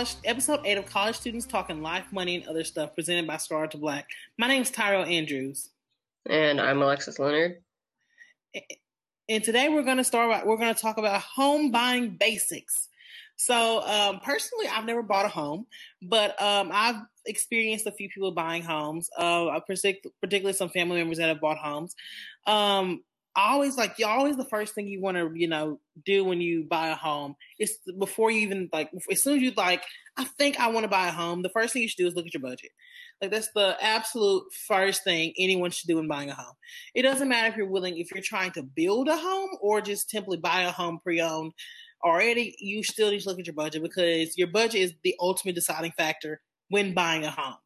college 0.00 0.16
episode 0.24 0.60
eight 0.64 0.78
of 0.78 0.86
College 0.86 1.14
Students 1.14 1.44
Talking 1.44 1.82
Life, 1.82 2.06
Money, 2.10 2.36
and 2.36 2.46
Other 2.46 2.64
Stuff, 2.64 2.94
presented 2.94 3.26
by 3.26 3.36
Star 3.36 3.66
to 3.66 3.76
Black. 3.76 4.08
My 4.38 4.46
name 4.46 4.62
is 4.62 4.70
Tyrell 4.70 5.04
Andrews, 5.04 5.68
and 6.26 6.58
I'm 6.58 6.80
Alexis 6.80 7.18
Leonard. 7.18 7.58
And 9.28 9.44
today 9.44 9.68
we're 9.68 9.82
going 9.82 9.98
to 9.98 10.04
start. 10.04 10.46
We're 10.46 10.56
going 10.56 10.74
to 10.74 10.80
talk 10.80 10.96
about 10.96 11.20
home 11.20 11.70
buying 11.70 12.16
basics. 12.18 12.88
So, 13.36 13.82
um, 13.82 14.20
personally, 14.20 14.68
I've 14.68 14.86
never 14.86 15.02
bought 15.02 15.26
a 15.26 15.28
home, 15.28 15.66
but 16.00 16.30
um, 16.40 16.70
I've 16.72 17.02
experienced 17.26 17.86
a 17.86 17.92
few 17.92 18.08
people 18.08 18.32
buying 18.32 18.62
homes. 18.62 19.10
Uh, 19.18 19.60
particularly 19.66 20.54
some 20.54 20.70
family 20.70 20.96
members 20.96 21.18
that 21.18 21.28
have 21.28 21.42
bought 21.42 21.58
homes. 21.58 21.94
Um, 22.46 23.02
always 23.36 23.76
like 23.76 23.98
you 23.98 24.06
always 24.06 24.36
the 24.36 24.44
first 24.44 24.74
thing 24.74 24.88
you 24.88 25.00
want 25.00 25.16
to 25.16 25.30
you 25.34 25.46
know 25.46 25.78
do 26.04 26.24
when 26.24 26.40
you 26.40 26.64
buy 26.64 26.88
a 26.88 26.94
home 26.94 27.34
is 27.58 27.78
before 27.98 28.30
you 28.30 28.40
even 28.40 28.68
like 28.72 28.90
as 29.10 29.22
soon 29.22 29.36
as 29.36 29.42
you 29.42 29.52
like 29.56 29.84
i 30.16 30.24
think 30.24 30.58
i 30.58 30.68
want 30.68 30.82
to 30.82 30.88
buy 30.88 31.06
a 31.08 31.12
home 31.12 31.40
the 31.42 31.48
first 31.48 31.72
thing 31.72 31.82
you 31.82 31.88
should 31.88 31.98
do 32.02 32.06
is 32.06 32.14
look 32.14 32.26
at 32.26 32.34
your 32.34 32.42
budget. 32.42 32.70
Like 33.20 33.30
that's 33.30 33.50
the 33.54 33.76
absolute 33.80 34.44
first 34.66 35.04
thing 35.04 35.34
anyone 35.38 35.70
should 35.70 35.88
do 35.88 35.96
when 35.96 36.08
buying 36.08 36.30
a 36.30 36.34
home. 36.34 36.54
It 36.94 37.02
doesn't 37.02 37.28
matter 37.28 37.48
if 37.48 37.56
you're 37.56 37.68
willing 37.68 37.98
if 37.98 38.10
you're 38.12 38.22
trying 38.22 38.52
to 38.52 38.62
build 38.62 39.08
a 39.08 39.16
home 39.16 39.50
or 39.60 39.80
just 39.80 40.10
simply 40.10 40.38
buy 40.38 40.62
a 40.62 40.70
home 40.70 40.98
pre-owned 41.02 41.52
already 42.02 42.56
you 42.58 42.82
still 42.82 43.10
need 43.10 43.20
to 43.20 43.28
look 43.28 43.38
at 43.38 43.46
your 43.46 43.54
budget 43.54 43.82
because 43.82 44.38
your 44.38 44.48
budget 44.48 44.80
is 44.80 44.94
the 45.04 45.14
ultimate 45.20 45.54
deciding 45.54 45.92
factor 45.92 46.40
when 46.70 46.94
buying 46.94 47.24
a 47.24 47.30
home. 47.30 47.56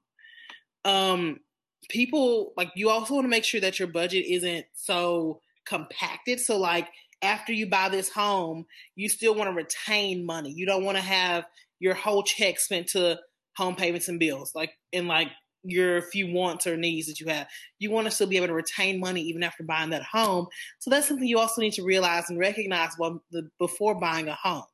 Um 0.85 1.41
people 1.89 2.53
like 2.57 2.71
you 2.75 2.89
also 2.89 3.15
want 3.15 3.25
to 3.25 3.29
make 3.29 3.45
sure 3.45 3.61
that 3.61 3.79
your 3.79 3.89
budget 3.89 4.25
isn't 4.27 4.65
so 4.75 5.41
compacted. 5.67 6.41
So 6.41 6.59
like 6.59 6.89
after 7.23 7.53
you 7.53 7.69
buy 7.69 7.89
this 7.89 8.09
home, 8.09 8.67
you 8.97 9.09
still 9.09 9.35
want 9.35 9.49
to 9.49 9.55
retain 9.55 10.27
money. 10.27 10.51
You 10.51 10.67
don't 10.67 10.85
want 10.85 10.97
to 10.97 11.03
have 11.03 11.45
your 11.81 11.95
whole 11.95 12.23
check 12.23 12.59
spent 12.61 12.89
to 12.89 13.19
home 13.57 13.77
payments 13.77 14.09
and 14.09 14.21
bills, 14.21 14.53
like 14.55 14.73
in 14.93 15.07
like 15.07 15.29
your 15.65 16.03
few 16.03 16.33
wants 16.33 16.67
or 16.67 16.77
needs 16.77 17.07
that 17.07 17.21
you 17.21 17.27
have. 17.29 17.49
You 17.79 17.91
want 17.91 18.07
to 18.07 18.11
still 18.11 18.27
be 18.27 18.37
able 18.37 18.49
to 18.49 18.55
retain 18.55 19.01
money 19.01 19.23
even 19.23 19.43
after 19.43 19.65
buying 19.65 19.91
that 19.91 20.03
home. 20.03 20.47
So 20.79 20.91
that's 20.91 21.09
something 21.09 21.27
you 21.27 21.39
also 21.39 21.63
need 21.63 21.73
to 21.75 21.85
realize 21.85 22.29
and 22.29 22.39
recognize 22.39 22.91
the, 22.97 23.49
before 23.59 23.99
buying 23.99 24.29
a 24.29 24.35
home. 24.35 24.65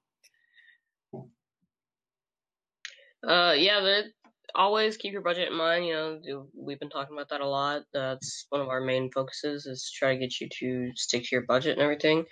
Uh, 3.22 3.55
yeah, 3.56 3.80
that 3.80 4.05
always 4.54 4.96
keep 4.96 5.12
your 5.12 5.22
budget 5.22 5.48
in 5.50 5.56
mind. 5.56 5.86
You 5.86 5.94
know, 5.94 6.46
we've 6.54 6.78
been 6.78 6.90
talking 6.90 7.16
about 7.16 7.28
that 7.30 7.40
a 7.40 7.48
lot. 7.48 7.82
That's 7.92 8.46
one 8.50 8.60
of 8.60 8.68
our 8.68 8.80
main 8.80 9.10
focuses 9.10 9.66
is 9.66 9.82
to 9.82 9.98
try 9.98 10.14
to 10.14 10.20
get 10.20 10.40
you 10.40 10.48
to 10.60 10.90
stick 10.96 11.24
to 11.24 11.28
your 11.32 11.46
budget 11.46 11.72
and 11.72 11.82
everything. 11.82 12.24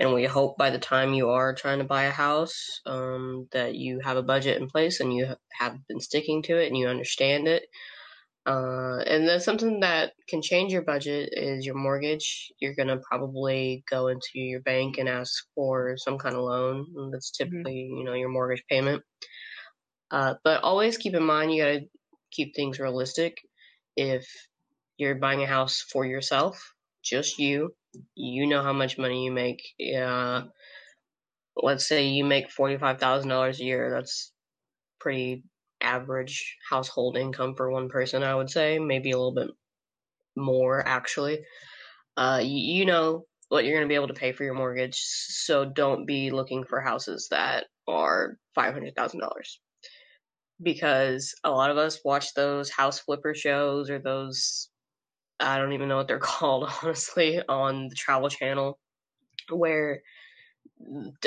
And 0.00 0.14
we 0.14 0.24
hope 0.24 0.58
by 0.58 0.70
the 0.70 0.78
time 0.78 1.14
you 1.14 1.30
are 1.30 1.54
trying 1.54 1.78
to 1.78 1.84
buy 1.84 2.04
a 2.04 2.10
house, 2.10 2.80
um, 2.86 3.48
that 3.52 3.74
you 3.74 4.00
have 4.00 4.16
a 4.16 4.22
budget 4.22 4.60
in 4.60 4.68
place 4.68 5.00
and 5.00 5.14
you 5.14 5.34
have 5.58 5.76
been 5.88 6.00
sticking 6.00 6.42
to 6.44 6.56
it 6.56 6.68
and 6.68 6.76
you 6.76 6.88
understand 6.88 7.48
it. 7.48 7.64
Uh, 8.46 9.02
and 9.06 9.26
then 9.26 9.40
something 9.40 9.80
that 9.80 10.12
can 10.28 10.40
change 10.40 10.72
your 10.72 10.82
budget 10.82 11.30
is 11.32 11.66
your 11.66 11.74
mortgage. 11.74 12.52
You're 12.60 12.76
gonna 12.76 12.98
probably 12.98 13.82
go 13.90 14.06
into 14.06 14.28
your 14.34 14.60
bank 14.60 14.98
and 14.98 15.08
ask 15.08 15.44
for 15.56 15.96
some 15.96 16.16
kind 16.16 16.36
of 16.36 16.42
loan. 16.42 16.86
That's 17.10 17.32
mm-hmm. 17.32 17.44
typically, 17.44 17.88
mm-hmm. 17.90 17.96
you 17.98 18.04
know, 18.04 18.14
your 18.14 18.28
mortgage 18.28 18.62
payment. 18.70 19.02
Uh, 20.10 20.34
but 20.44 20.62
always 20.62 20.98
keep 20.98 21.14
in 21.14 21.22
mind 21.22 21.52
you 21.52 21.62
gotta 21.62 21.80
keep 22.30 22.54
things 22.54 22.78
realistic. 22.78 23.38
If 23.96 24.26
you're 24.98 25.14
buying 25.14 25.42
a 25.42 25.46
house 25.46 25.80
for 25.80 26.04
yourself, 26.04 26.72
just 27.02 27.38
you, 27.38 27.74
you 28.14 28.46
know 28.46 28.62
how 28.62 28.72
much 28.72 28.98
money 28.98 29.24
you 29.24 29.32
make. 29.32 29.62
Uh, 29.96 30.42
let's 31.56 31.86
say 31.86 32.06
you 32.06 32.24
make 32.24 32.50
forty-five 32.50 32.98
thousand 32.98 33.30
dollars 33.30 33.60
a 33.60 33.64
year. 33.64 33.90
That's 33.90 34.32
pretty 35.00 35.44
average 35.80 36.56
household 36.68 37.16
income 37.16 37.54
for 37.54 37.70
one 37.70 37.88
person, 37.88 38.22
I 38.22 38.34
would 38.34 38.50
say. 38.50 38.78
Maybe 38.78 39.10
a 39.10 39.16
little 39.16 39.34
bit 39.34 39.50
more, 40.36 40.86
actually. 40.86 41.40
Uh, 42.16 42.40
you, 42.42 42.78
you 42.78 42.86
know 42.86 43.24
what 43.48 43.64
you're 43.64 43.76
going 43.76 43.86
to 43.86 43.92
be 43.92 43.94
able 43.94 44.08
to 44.08 44.14
pay 44.14 44.32
for 44.32 44.44
your 44.44 44.54
mortgage, 44.54 44.96
so 44.98 45.64
don't 45.64 46.06
be 46.06 46.30
looking 46.30 46.64
for 46.64 46.80
houses 46.80 47.28
that 47.30 47.66
are 47.88 48.36
five 48.54 48.74
hundred 48.74 48.94
thousand 48.96 49.20
dollars 49.20 49.60
because 50.62 51.34
a 51.44 51.50
lot 51.50 51.70
of 51.70 51.76
us 51.76 52.00
watch 52.04 52.34
those 52.34 52.70
house 52.70 52.98
flipper 52.98 53.34
shows 53.34 53.90
or 53.90 53.98
those 53.98 54.68
I 55.38 55.58
don't 55.58 55.72
even 55.72 55.88
know 55.88 55.96
what 55.96 56.08
they're 56.08 56.18
called 56.20 56.70
honestly 56.82 57.40
on 57.48 57.88
the 57.88 57.94
travel 57.94 58.28
channel 58.28 58.78
where 59.50 60.02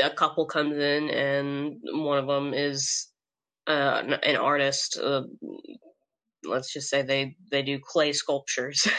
a 0.01 0.09
couple 0.09 0.45
comes 0.45 0.77
in 0.77 1.09
and 1.09 1.77
one 1.83 2.17
of 2.17 2.27
them 2.27 2.53
is 2.53 3.07
uh, 3.67 4.01
an 4.23 4.35
artist 4.35 4.99
uh, 5.01 5.21
let's 6.45 6.71
just 6.71 6.89
say 6.89 7.01
they 7.01 7.35
they 7.51 7.61
do 7.61 7.79
clay 7.81 8.13
sculptures. 8.13 8.87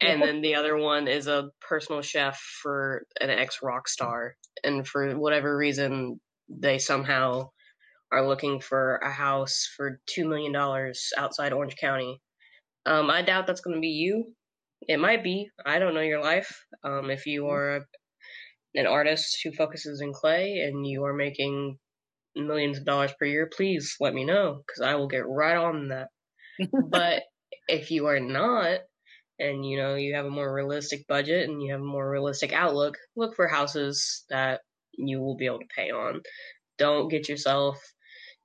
And 0.00 0.20
then 0.20 0.42
the 0.42 0.56
other 0.56 0.76
one 0.76 1.08
is 1.08 1.26
a 1.26 1.48
personal 1.60 2.02
chef 2.02 2.38
for 2.62 3.06
an 3.18 3.30
ex 3.30 3.60
rock 3.62 3.88
star 3.88 4.36
and 4.62 4.86
for 4.86 5.16
whatever 5.16 5.56
reason 5.56 6.20
they 6.50 6.78
somehow 6.78 7.48
are 8.12 8.26
looking 8.26 8.60
for 8.60 8.96
a 8.96 9.10
house 9.10 9.68
for 9.76 10.00
$2 10.16 10.28
million 10.28 10.54
outside 11.16 11.52
Orange 11.52 11.76
County. 11.76 12.20
Um, 12.84 13.10
I 13.10 13.22
doubt 13.22 13.46
that's 13.46 13.60
going 13.60 13.74
to 13.74 13.80
be 13.80 13.88
you. 13.88 14.32
It 14.82 15.00
might 15.00 15.24
be. 15.24 15.50
I 15.64 15.78
don't 15.78 15.94
know 15.94 16.00
your 16.00 16.22
life. 16.22 16.64
Um, 16.84 17.10
if 17.10 17.26
you 17.26 17.42
mm-hmm. 17.42 17.52
are 17.52 17.76
a, 17.76 17.80
an 18.74 18.86
artist 18.86 19.38
who 19.42 19.52
focuses 19.52 20.00
in 20.00 20.12
clay 20.12 20.60
and 20.60 20.86
you 20.86 21.04
are 21.04 21.14
making 21.14 21.78
millions 22.36 22.78
of 22.78 22.84
dollars 22.84 23.12
per 23.18 23.26
year, 23.26 23.50
please 23.54 23.96
let 23.98 24.14
me 24.14 24.24
know 24.24 24.62
because 24.66 24.82
I 24.82 24.94
will 24.94 25.08
get 25.08 25.26
right 25.26 25.56
on 25.56 25.88
that. 25.88 26.08
but 26.90 27.22
if 27.68 27.90
you 27.90 28.06
are 28.06 28.20
not, 28.20 28.80
and 29.38 29.66
you 29.66 29.76
know 29.76 29.96
you 29.96 30.14
have 30.14 30.24
a 30.24 30.30
more 30.30 30.52
realistic 30.52 31.06
budget 31.06 31.48
and 31.48 31.62
you 31.62 31.72
have 31.72 31.80
a 31.80 31.84
more 31.84 32.08
realistic 32.10 32.52
outlook, 32.52 32.96
look 33.16 33.34
for 33.36 33.48
houses 33.48 34.24
that 34.30 34.60
you 34.96 35.20
will 35.20 35.36
be 35.36 35.46
able 35.46 35.58
to 35.58 35.66
pay 35.74 35.90
on. 35.90 36.22
Don't 36.78 37.08
get 37.08 37.28
yourself 37.28 37.78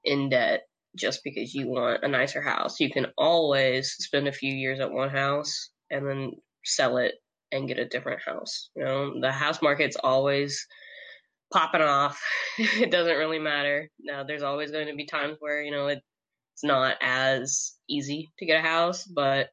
in 0.03 0.29
debt 0.29 0.61
just 0.95 1.21
because 1.23 1.53
you 1.53 1.67
want 1.67 2.03
a 2.03 2.07
nicer 2.07 2.41
house. 2.41 2.79
You 2.79 2.89
can 2.89 3.07
always 3.17 3.95
spend 3.99 4.27
a 4.27 4.33
few 4.33 4.53
years 4.53 4.79
at 4.79 4.91
one 4.91 5.09
house 5.09 5.69
and 5.89 6.07
then 6.07 6.31
sell 6.65 6.97
it 6.97 7.15
and 7.51 7.67
get 7.67 7.79
a 7.79 7.87
different 7.87 8.21
house. 8.25 8.69
You 8.75 8.83
know, 8.83 9.19
the 9.21 9.31
house 9.31 9.61
market's 9.61 9.97
always 10.01 10.65
popping 11.51 11.81
off. 11.81 12.21
it 12.57 12.91
doesn't 12.91 13.17
really 13.17 13.39
matter. 13.39 13.89
Now, 13.99 14.23
there's 14.23 14.43
always 14.43 14.71
going 14.71 14.87
to 14.87 14.95
be 14.95 15.05
times 15.05 15.37
where, 15.39 15.61
you 15.61 15.71
know, 15.71 15.87
it, 15.87 15.99
it's 16.53 16.63
not 16.63 16.97
as 17.01 17.73
easy 17.89 18.29
to 18.39 18.45
get 18.45 18.59
a 18.59 18.67
house, 18.67 19.05
but 19.05 19.49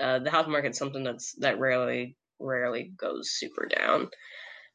uh, 0.00 0.18
the 0.18 0.30
house 0.30 0.48
market's 0.48 0.78
something 0.78 1.04
that's 1.04 1.34
that 1.38 1.58
rarely 1.58 2.16
rarely 2.40 2.92
goes 2.96 3.30
super 3.30 3.66
down. 3.66 4.08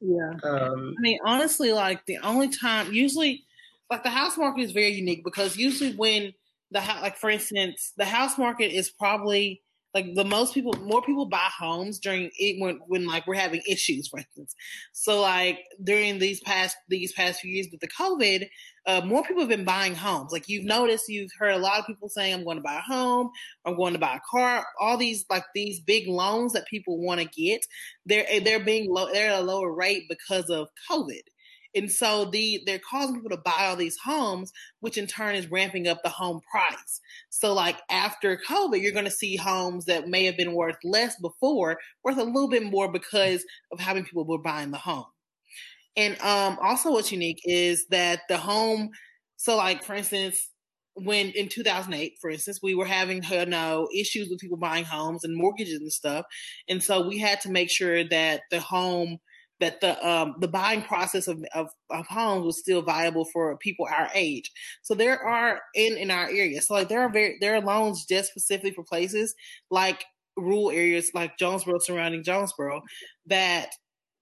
Yeah. 0.00 0.32
Um, 0.42 0.94
I 0.96 1.00
mean, 1.00 1.18
honestly, 1.24 1.72
like 1.72 2.04
the 2.06 2.18
only 2.18 2.48
time, 2.48 2.92
usually 2.92 3.44
like 3.90 4.02
the 4.02 4.10
house 4.10 4.36
market 4.36 4.62
is 4.62 4.72
very 4.72 4.90
unique 4.90 5.24
because 5.24 5.56
usually 5.56 5.94
when 5.94 6.32
the 6.70 6.80
like 7.00 7.16
for 7.16 7.30
instance 7.30 7.92
the 7.96 8.04
house 8.04 8.36
market 8.38 8.72
is 8.72 8.90
probably 8.90 9.62
like 9.94 10.14
the 10.14 10.24
most 10.24 10.52
people 10.52 10.74
more 10.82 11.02
people 11.02 11.26
buy 11.26 11.48
homes 11.58 11.98
during 11.98 12.30
it 12.38 12.60
when 12.60 12.78
when 12.86 13.06
like 13.06 13.26
we're 13.26 13.34
having 13.34 13.62
issues 13.66 14.08
for 14.08 14.18
instance. 14.18 14.54
So 14.92 15.20
like 15.20 15.60
during 15.82 16.18
these 16.18 16.40
past 16.40 16.76
these 16.88 17.12
past 17.12 17.40
few 17.40 17.50
years 17.50 17.68
with 17.72 17.80
the 17.80 17.88
covid 17.88 18.48
uh, 18.86 19.02
more 19.04 19.22
people 19.22 19.42
have 19.42 19.50
been 19.50 19.66
buying 19.66 19.94
homes. 19.94 20.32
Like 20.32 20.48
you've 20.48 20.64
noticed 20.64 21.10
you've 21.10 21.32
heard 21.38 21.52
a 21.52 21.58
lot 21.58 21.78
of 21.78 21.86
people 21.86 22.08
saying 22.08 22.32
i'm 22.32 22.44
going 22.44 22.56
to 22.56 22.62
buy 22.62 22.76
a 22.76 22.80
home. 22.80 23.30
I'm 23.64 23.76
going 23.76 23.92
to 23.92 23.98
buy 23.98 24.16
a 24.16 24.20
car. 24.30 24.64
All 24.80 24.96
these 24.96 25.24
like 25.28 25.44
these 25.54 25.80
big 25.80 26.06
loans 26.06 26.52
that 26.52 26.66
people 26.66 26.98
want 26.98 27.20
to 27.20 27.26
get 27.26 27.66
they're 28.06 28.40
they're 28.40 28.64
being 28.64 28.90
low 28.90 29.10
they're 29.12 29.30
at 29.30 29.40
a 29.40 29.44
lower 29.44 29.74
rate 29.74 30.04
because 30.08 30.50
of 30.50 30.68
covid 30.90 31.22
and 31.74 31.90
so 31.90 32.24
the 32.24 32.62
they're 32.66 32.78
causing 32.78 33.16
people 33.16 33.30
to 33.30 33.42
buy 33.42 33.66
all 33.66 33.76
these 33.76 33.98
homes, 34.02 34.52
which 34.80 34.98
in 34.98 35.06
turn 35.06 35.34
is 35.34 35.50
ramping 35.50 35.86
up 35.86 36.02
the 36.02 36.08
home 36.08 36.40
price. 36.50 37.00
So 37.30 37.52
like 37.52 37.76
after 37.90 38.36
COVID, 38.36 38.80
you're 38.80 38.92
going 38.92 39.04
to 39.04 39.10
see 39.10 39.36
homes 39.36 39.84
that 39.86 40.08
may 40.08 40.24
have 40.24 40.36
been 40.36 40.54
worth 40.54 40.78
less 40.82 41.16
before 41.20 41.78
worth 42.02 42.18
a 42.18 42.24
little 42.24 42.48
bit 42.48 42.64
more 42.64 42.90
because 42.90 43.44
of 43.70 43.80
how 43.80 43.94
many 43.94 44.04
people 44.04 44.24
were 44.26 44.38
buying 44.38 44.70
the 44.70 44.78
home. 44.78 45.06
And 45.96 46.18
um, 46.20 46.58
also 46.62 46.92
what's 46.92 47.12
unique 47.12 47.40
is 47.44 47.86
that 47.88 48.20
the 48.28 48.38
home, 48.38 48.90
so 49.36 49.56
like 49.56 49.82
for 49.82 49.94
instance, 49.94 50.48
when 50.94 51.30
in 51.30 51.48
2008, 51.48 52.14
for 52.20 52.30
instance, 52.30 52.60
we 52.62 52.74
were 52.74 52.86
having 52.86 53.22
you 53.22 53.46
know 53.46 53.88
issues 53.94 54.28
with 54.28 54.40
people 54.40 54.56
buying 54.56 54.84
homes 54.84 55.24
and 55.24 55.36
mortgages 55.36 55.80
and 55.80 55.92
stuff, 55.92 56.24
and 56.68 56.82
so 56.82 57.06
we 57.06 57.18
had 57.18 57.40
to 57.42 57.50
make 57.50 57.70
sure 57.70 58.04
that 58.04 58.42
the 58.50 58.60
home 58.60 59.18
that 59.60 59.80
the 59.80 60.08
um, 60.08 60.36
the 60.40 60.48
buying 60.48 60.82
process 60.82 61.28
of, 61.28 61.44
of, 61.54 61.68
of 61.90 62.06
homes 62.06 62.44
was 62.44 62.58
still 62.58 62.82
viable 62.82 63.24
for 63.32 63.56
people 63.58 63.86
our 63.90 64.08
age. 64.14 64.50
So 64.82 64.94
there 64.94 65.20
are 65.22 65.60
in 65.74 65.96
in 65.96 66.10
our 66.10 66.26
area. 66.28 66.60
So 66.62 66.74
like 66.74 66.88
there 66.88 67.02
are 67.02 67.10
very 67.10 67.38
there 67.40 67.54
are 67.54 67.60
loans 67.60 68.04
just 68.06 68.30
specifically 68.30 68.72
for 68.72 68.84
places 68.84 69.34
like 69.70 70.04
rural 70.36 70.70
areas 70.70 71.10
like 71.14 71.38
Jonesboro 71.38 71.78
surrounding 71.80 72.22
Jonesboro 72.22 72.82
that 73.26 73.70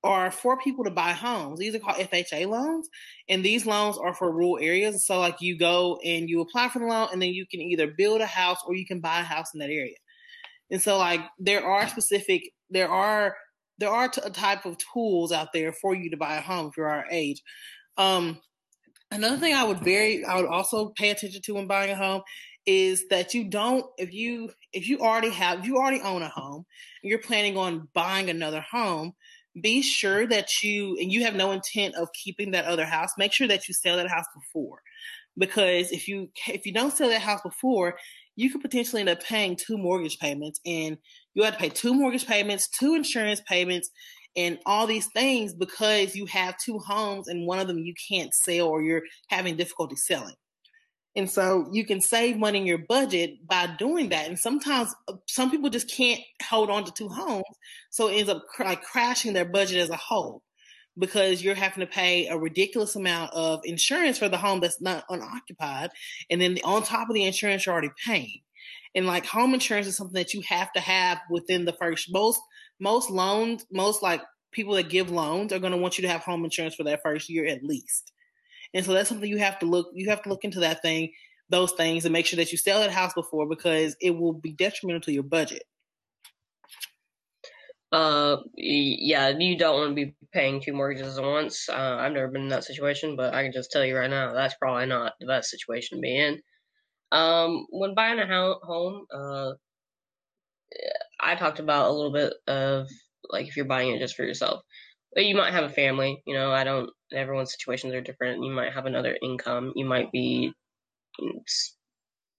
are 0.06 0.30
for 0.30 0.58
people 0.58 0.84
to 0.84 0.90
buy 0.90 1.12
homes. 1.12 1.58
These 1.58 1.74
are 1.74 1.78
called 1.78 1.96
FHA 1.96 2.46
loans, 2.48 2.88
and 3.28 3.44
these 3.44 3.66
loans 3.66 3.98
are 3.98 4.14
for 4.14 4.30
rural 4.30 4.58
areas. 4.60 5.04
So, 5.04 5.18
like, 5.18 5.40
you 5.40 5.58
go 5.58 5.98
and 6.04 6.28
you 6.28 6.40
apply 6.40 6.68
for 6.68 6.78
the 6.78 6.86
loan, 6.86 7.08
and 7.12 7.20
then 7.20 7.30
you 7.30 7.46
can 7.46 7.60
either 7.60 7.88
build 7.88 8.20
a 8.20 8.26
house 8.26 8.58
or 8.66 8.74
you 8.74 8.86
can 8.86 9.00
buy 9.00 9.20
a 9.20 9.24
house 9.24 9.52
in 9.52 9.60
that 9.60 9.70
area. 9.70 9.96
And 10.70 10.80
so, 10.80 10.96
like, 10.96 11.20
there 11.38 11.64
are 11.64 11.88
specific, 11.88 12.42
there 12.70 12.88
are 12.88 13.36
there 13.78 13.90
are 13.90 14.10
a 14.24 14.30
type 14.30 14.64
of 14.64 14.76
tools 14.92 15.32
out 15.32 15.52
there 15.52 15.72
for 15.72 15.94
you 15.94 16.10
to 16.10 16.16
buy 16.16 16.36
a 16.36 16.40
home 16.40 16.68
if 16.68 16.76
you're 16.76 16.88
our 16.88 17.06
age. 17.10 17.42
Um, 17.96 18.40
another 19.10 19.36
thing 19.36 19.54
I 19.54 19.64
would 19.64 19.80
very, 19.80 20.24
I 20.24 20.36
would 20.36 20.46
also 20.46 20.92
pay 20.96 21.10
attention 21.10 21.42
to 21.42 21.54
when 21.54 21.66
buying 21.66 21.90
a 21.90 21.96
home 21.96 22.22
is 22.64 23.06
that 23.08 23.32
you 23.32 23.44
don't, 23.44 23.86
if 23.96 24.12
you 24.12 24.50
if 24.72 24.88
you 24.88 24.98
already 24.98 25.30
have, 25.30 25.60
if 25.60 25.66
you 25.66 25.76
already 25.76 26.00
own 26.00 26.22
a 26.22 26.28
home, 26.28 26.64
and 27.02 27.10
you're 27.10 27.18
planning 27.20 27.56
on 27.56 27.88
buying 27.94 28.28
another 28.28 28.60
home, 28.60 29.14
be 29.60 29.82
sure 29.82 30.26
that 30.26 30.62
you 30.62 30.96
and 31.00 31.12
you 31.12 31.24
have 31.24 31.34
no 31.34 31.52
intent 31.52 31.94
of 31.94 32.12
keeping 32.12 32.50
that 32.50 32.66
other 32.66 32.84
house 32.84 33.10
make 33.16 33.32
sure 33.32 33.48
that 33.48 33.66
you 33.68 33.74
sell 33.74 33.96
that 33.96 34.10
house 34.10 34.26
before 34.34 34.82
because 35.38 35.90
if 35.92 36.08
you 36.08 36.28
if 36.48 36.66
you 36.66 36.72
don't 36.72 36.92
sell 36.92 37.08
that 37.08 37.22
house 37.22 37.40
before 37.42 37.96
you 38.36 38.50
could 38.50 38.60
potentially 38.60 39.00
end 39.00 39.08
up 39.08 39.22
paying 39.22 39.56
two 39.56 39.78
mortgage 39.78 40.18
payments 40.18 40.60
and 40.66 40.98
you 41.36 41.44
have 41.44 41.54
to 41.54 41.60
pay 41.60 41.68
two 41.68 41.94
mortgage 41.94 42.26
payments 42.26 42.68
two 42.68 42.94
insurance 42.94 43.40
payments 43.48 43.90
and 44.36 44.58
all 44.66 44.86
these 44.86 45.06
things 45.06 45.54
because 45.54 46.16
you 46.16 46.26
have 46.26 46.58
two 46.58 46.78
homes 46.80 47.28
and 47.28 47.46
one 47.46 47.60
of 47.60 47.68
them 47.68 47.78
you 47.78 47.94
can't 48.08 48.34
sell 48.34 48.66
or 48.66 48.82
you're 48.82 49.02
having 49.28 49.56
difficulty 49.56 49.94
selling 49.94 50.34
and 51.16 51.30
so 51.30 51.66
you 51.72 51.86
can 51.86 52.02
save 52.02 52.36
money 52.36 52.58
in 52.58 52.66
your 52.66 52.78
budget 52.78 53.46
by 53.48 53.66
doing 53.78 54.10
that. 54.10 54.28
And 54.28 54.38
sometimes 54.38 54.94
uh, 55.08 55.14
some 55.26 55.50
people 55.50 55.70
just 55.70 55.90
can't 55.90 56.20
hold 56.42 56.68
on 56.68 56.84
to 56.84 56.92
two 56.92 57.08
homes. 57.08 57.42
So 57.90 58.08
it 58.08 58.16
ends 58.16 58.30
up 58.30 58.44
cr- 58.46 58.64
like 58.64 58.82
crashing 58.82 59.32
their 59.32 59.46
budget 59.46 59.78
as 59.78 59.88
a 59.88 59.96
whole 59.96 60.42
because 60.98 61.42
you're 61.42 61.54
having 61.54 61.80
to 61.80 61.86
pay 61.86 62.26
a 62.28 62.36
ridiculous 62.36 62.96
amount 62.96 63.32
of 63.32 63.60
insurance 63.64 64.18
for 64.18 64.28
the 64.28 64.36
home 64.36 64.60
that's 64.60 64.80
not 64.80 65.04
unoccupied. 65.08 65.90
And 66.28 66.40
then 66.40 66.58
on 66.64 66.82
top 66.82 67.08
of 67.08 67.14
the 67.14 67.24
insurance, 67.24 67.64
you're 67.64 67.72
already 67.72 67.92
paying. 68.04 68.40
And 68.96 69.06
like 69.06 69.26
home 69.26 69.52
insurance 69.52 69.86
is 69.86 69.96
something 69.96 70.14
that 70.14 70.32
you 70.32 70.42
have 70.48 70.72
to 70.72 70.80
have 70.80 71.20
within 71.30 71.66
the 71.66 71.74
first 71.74 72.10
most, 72.10 72.40
most 72.80 73.10
loans, 73.10 73.64
most 73.70 74.02
like 74.02 74.22
people 74.52 74.74
that 74.74 74.88
give 74.88 75.10
loans 75.10 75.52
are 75.52 75.58
going 75.58 75.72
to 75.72 75.78
want 75.78 75.98
you 75.98 76.02
to 76.02 76.08
have 76.08 76.22
home 76.22 76.44
insurance 76.44 76.74
for 76.74 76.84
that 76.84 77.02
first 77.02 77.28
year 77.28 77.44
at 77.46 77.62
least. 77.62 78.10
And 78.72 78.84
so 78.84 78.94
that's 78.94 79.08
something 79.08 79.28
you 79.28 79.36
have 79.36 79.58
to 79.58 79.66
look 79.66 79.88
you 79.92 80.08
have 80.08 80.22
to 80.22 80.30
look 80.30 80.44
into 80.44 80.60
that 80.60 80.80
thing, 80.80 81.12
those 81.50 81.72
things, 81.72 82.06
and 82.06 82.12
make 82.12 82.24
sure 82.24 82.38
that 82.38 82.50
you 82.50 82.58
sell 82.58 82.80
that 82.80 82.90
house 82.90 83.12
before 83.12 83.46
because 83.46 83.96
it 84.00 84.16
will 84.16 84.32
be 84.32 84.52
detrimental 84.52 85.02
to 85.02 85.12
your 85.12 85.22
budget. 85.22 85.62
Uh, 87.92 88.38
yeah, 88.56 89.28
you 89.28 89.56
don't 89.56 89.78
want 89.78 89.90
to 89.90 89.94
be 89.94 90.16
paying 90.32 90.60
two 90.60 90.72
mortgages 90.72 91.18
at 91.18 91.24
once. 91.24 91.68
Uh, 91.68 91.96
I've 92.00 92.12
never 92.12 92.28
been 92.28 92.42
in 92.42 92.48
that 92.48 92.64
situation, 92.64 93.14
but 93.14 93.32
I 93.32 93.42
can 93.42 93.52
just 93.52 93.70
tell 93.70 93.84
you 93.84 93.96
right 93.96 94.10
now, 94.10 94.32
that's 94.32 94.56
probably 94.60 94.86
not 94.86 95.12
the 95.20 95.26
best 95.26 95.50
situation 95.50 95.98
to 95.98 96.02
be 96.02 96.16
in. 96.16 96.40
Um, 97.12 97.66
when 97.70 97.94
buying 97.94 98.18
a 98.18 98.26
home, 98.26 99.06
uh, 99.12 99.52
I 101.20 101.36
talked 101.36 101.60
about 101.60 101.88
a 101.88 101.92
little 101.92 102.12
bit 102.12 102.34
of 102.46 102.88
like 103.30 103.46
if 103.48 103.56
you're 103.56 103.66
buying 103.66 103.94
it 103.94 103.98
just 103.98 104.16
for 104.16 104.24
yourself 104.24 104.62
you 105.16 105.34
might 105.34 105.52
have 105.52 105.64
a 105.64 105.68
family. 105.68 106.22
You 106.26 106.34
know, 106.34 106.52
I 106.52 106.64
don't. 106.64 106.90
Everyone's 107.12 107.52
situations 107.52 107.94
are 107.94 108.00
different. 108.00 108.42
You 108.42 108.50
might 108.50 108.72
have 108.72 108.86
another 108.86 109.16
income. 109.22 109.72
You 109.74 109.86
might 109.86 110.12
be, 110.12 110.52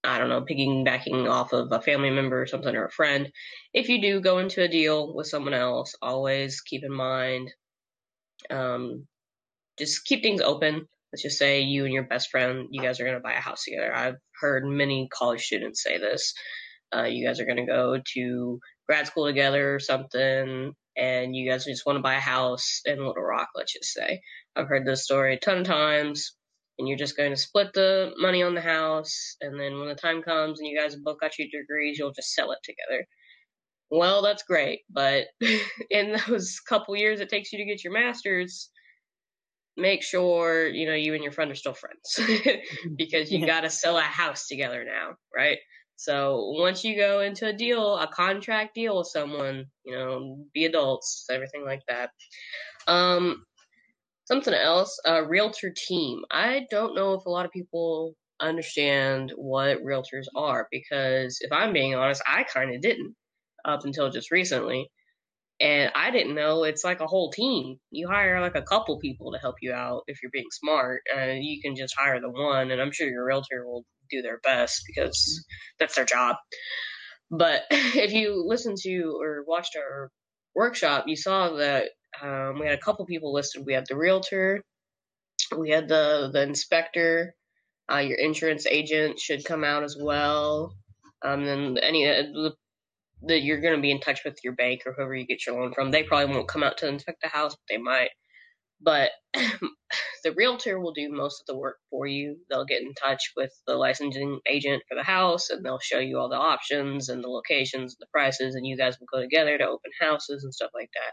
I 0.04 0.18
don't 0.18 0.28
know, 0.28 0.42
piggybacking 0.42 1.28
off 1.28 1.52
of 1.52 1.72
a 1.72 1.80
family 1.80 2.10
member 2.10 2.40
or 2.40 2.46
something 2.46 2.74
or 2.74 2.86
a 2.86 2.90
friend. 2.90 3.30
If 3.74 3.88
you 3.88 4.00
do 4.00 4.20
go 4.20 4.38
into 4.38 4.62
a 4.62 4.68
deal 4.68 5.14
with 5.14 5.26
someone 5.26 5.54
else, 5.54 5.94
always 6.02 6.60
keep 6.60 6.84
in 6.84 6.92
mind, 6.92 7.50
um, 8.50 9.06
just 9.78 10.04
keep 10.04 10.22
things 10.22 10.40
open. 10.40 10.86
Let's 11.12 11.22
just 11.22 11.38
say 11.38 11.60
you 11.60 11.84
and 11.84 11.92
your 11.92 12.04
best 12.04 12.30
friend, 12.30 12.68
you 12.70 12.82
guys 12.82 13.00
are 13.00 13.04
going 13.04 13.16
to 13.16 13.22
buy 13.22 13.32
a 13.32 13.40
house 13.40 13.64
together. 13.64 13.94
I've 13.94 14.16
heard 14.40 14.64
many 14.66 15.08
college 15.12 15.44
students 15.44 15.82
say 15.82 15.98
this. 15.98 16.34
Uh, 16.94 17.04
you 17.04 17.26
guys 17.26 17.40
are 17.40 17.46
going 17.46 17.56
to 17.56 17.66
go 17.66 18.00
to 18.14 18.60
grad 18.86 19.06
school 19.06 19.26
together 19.26 19.74
or 19.74 19.78
something 19.78 20.74
and 20.98 21.34
you 21.34 21.48
guys 21.48 21.64
just 21.64 21.86
want 21.86 21.96
to 21.96 22.02
buy 22.02 22.14
a 22.14 22.20
house 22.20 22.80
in 22.84 22.98
Little 22.98 23.22
Rock, 23.22 23.50
let's 23.54 23.72
just 23.72 23.92
say. 23.92 24.20
I've 24.56 24.66
heard 24.66 24.84
this 24.84 25.04
story 25.04 25.34
a 25.34 25.38
ton 25.38 25.58
of 25.58 25.64
times, 25.64 26.34
and 26.78 26.88
you're 26.88 26.98
just 26.98 27.16
going 27.16 27.30
to 27.30 27.36
split 27.36 27.72
the 27.72 28.10
money 28.18 28.42
on 28.42 28.54
the 28.54 28.60
house, 28.60 29.36
and 29.40 29.58
then 29.58 29.78
when 29.78 29.88
the 29.88 29.94
time 29.94 30.22
comes 30.22 30.58
and 30.58 30.68
you 30.68 30.78
guys 30.78 30.96
both 30.96 31.20
got 31.20 31.38
your 31.38 31.48
degrees, 31.52 31.98
you'll 31.98 32.12
just 32.12 32.34
sell 32.34 32.50
it 32.50 32.58
together. 32.64 33.06
Well, 33.90 34.22
that's 34.22 34.42
great, 34.42 34.80
but 34.90 35.26
in 35.90 36.16
those 36.26 36.58
couple 36.68 36.96
years 36.96 37.20
it 37.20 37.28
takes 37.28 37.52
you 37.52 37.58
to 37.58 37.64
get 37.64 37.84
your 37.84 37.92
master's, 37.92 38.68
make 39.78 40.02
sure 40.02 40.66
you 40.66 40.86
know 40.86 40.94
you 40.94 41.14
and 41.14 41.22
your 41.22 41.32
friend 41.32 41.50
are 41.50 41.54
still 41.54 41.74
friends 41.74 42.18
because 42.96 43.30
you 43.30 43.38
yeah. 43.40 43.46
got 43.46 43.60
to 43.62 43.70
sell 43.70 43.96
a 43.96 44.02
house 44.02 44.46
together 44.48 44.84
now, 44.84 45.14
right? 45.34 45.58
So 45.96 46.54
once 46.56 46.84
you 46.84 46.96
go 46.96 47.20
into 47.20 47.46
a 47.48 47.52
deal, 47.52 47.96
a 47.96 48.06
contract 48.06 48.74
deal 48.74 48.98
with 48.98 49.08
someone, 49.08 49.66
you 49.84 49.96
know, 49.96 50.38
be 50.54 50.64
adults, 50.64 51.26
everything 51.28 51.64
like 51.64 51.82
that. 51.88 52.10
Um, 52.86 53.44
something 54.26 54.54
else, 54.54 55.00
a 55.04 55.24
realtor 55.24 55.74
team. 55.76 56.20
I 56.30 56.66
don't 56.70 56.94
know 56.94 57.14
if 57.14 57.24
a 57.26 57.30
lot 57.30 57.46
of 57.46 57.50
people 57.50 58.14
understand 58.40 59.32
what 59.34 59.82
realtors 59.82 60.26
are 60.36 60.68
because 60.70 61.38
if 61.40 61.50
I'm 61.50 61.72
being 61.72 61.96
honest, 61.96 62.22
I 62.26 62.44
kind 62.44 62.74
of 62.74 62.80
didn't 62.80 63.16
up 63.64 63.84
until 63.84 64.10
just 64.10 64.30
recently. 64.30 64.88
And 65.60 65.90
I 65.94 66.10
didn't 66.10 66.36
know 66.36 66.62
it's 66.64 66.84
like 66.84 67.00
a 67.00 67.06
whole 67.06 67.32
team. 67.32 67.78
You 67.90 68.08
hire 68.08 68.40
like 68.40 68.54
a 68.54 68.62
couple 68.62 68.98
people 69.00 69.32
to 69.32 69.38
help 69.38 69.56
you 69.60 69.72
out 69.72 70.02
if 70.06 70.22
you're 70.22 70.30
being 70.32 70.50
smart, 70.52 71.02
and 71.14 71.42
you 71.42 71.60
can 71.60 71.74
just 71.74 71.94
hire 71.98 72.20
the 72.20 72.30
one. 72.30 72.70
And 72.70 72.80
I'm 72.80 72.92
sure 72.92 73.08
your 73.08 73.24
realtor 73.24 73.66
will 73.66 73.84
do 74.10 74.22
their 74.22 74.38
best 74.44 74.82
because 74.86 75.44
that's 75.80 75.96
their 75.96 76.04
job. 76.04 76.36
But 77.30 77.62
if 77.70 78.12
you 78.12 78.44
listen 78.46 78.74
to 78.82 79.18
or 79.20 79.44
watched 79.46 79.76
our 79.76 80.10
workshop, 80.54 81.04
you 81.08 81.16
saw 81.16 81.56
that 81.56 81.90
um, 82.22 82.58
we 82.58 82.66
had 82.66 82.78
a 82.78 82.82
couple 82.82 83.04
people 83.06 83.32
listed. 83.32 83.66
We 83.66 83.74
had 83.74 83.86
the 83.88 83.96
realtor, 83.96 84.62
we 85.56 85.70
had 85.70 85.88
the 85.88 86.30
the 86.32 86.42
inspector, 86.42 87.34
uh, 87.92 87.98
your 87.98 88.18
insurance 88.18 88.66
agent 88.66 89.18
should 89.18 89.44
come 89.44 89.64
out 89.64 89.82
as 89.82 89.96
well. 90.00 90.74
Um, 91.22 91.44
then 91.44 91.78
any 91.78 92.06
uh, 92.06 92.50
that 93.22 93.42
you're 93.42 93.60
going 93.60 93.74
to 93.74 93.82
be 93.82 93.90
in 93.90 94.00
touch 94.00 94.24
with 94.24 94.38
your 94.44 94.54
bank 94.54 94.82
or 94.86 94.92
whoever 94.92 95.14
you 95.14 95.26
get 95.26 95.46
your 95.46 95.60
loan 95.60 95.72
from. 95.72 95.90
They 95.90 96.02
probably 96.02 96.34
won't 96.34 96.48
come 96.48 96.62
out 96.62 96.78
to 96.78 96.88
inspect 96.88 97.20
the 97.22 97.28
house, 97.28 97.54
but 97.54 97.74
they 97.74 97.78
might. 97.78 98.10
But 98.80 99.10
the 99.34 100.32
realtor 100.36 100.78
will 100.78 100.92
do 100.92 101.10
most 101.10 101.40
of 101.40 101.46
the 101.46 101.58
work 101.58 101.78
for 101.90 102.06
you. 102.06 102.36
They'll 102.48 102.64
get 102.64 102.82
in 102.82 102.94
touch 102.94 103.32
with 103.36 103.50
the 103.66 103.74
licensing 103.74 104.38
agent 104.48 104.84
for 104.88 104.94
the 104.94 105.02
house 105.02 105.50
and 105.50 105.64
they'll 105.64 105.80
show 105.80 105.98
you 105.98 106.18
all 106.18 106.28
the 106.28 106.36
options 106.36 107.08
and 107.08 107.22
the 107.22 107.28
locations 107.28 107.94
and 107.94 108.00
the 108.00 108.10
prices, 108.12 108.54
and 108.54 108.66
you 108.66 108.76
guys 108.76 108.96
will 109.00 109.08
go 109.12 109.20
together 109.20 109.58
to 109.58 109.64
open 109.64 109.90
houses 110.00 110.44
and 110.44 110.54
stuff 110.54 110.70
like 110.74 110.90
that. 110.94 111.12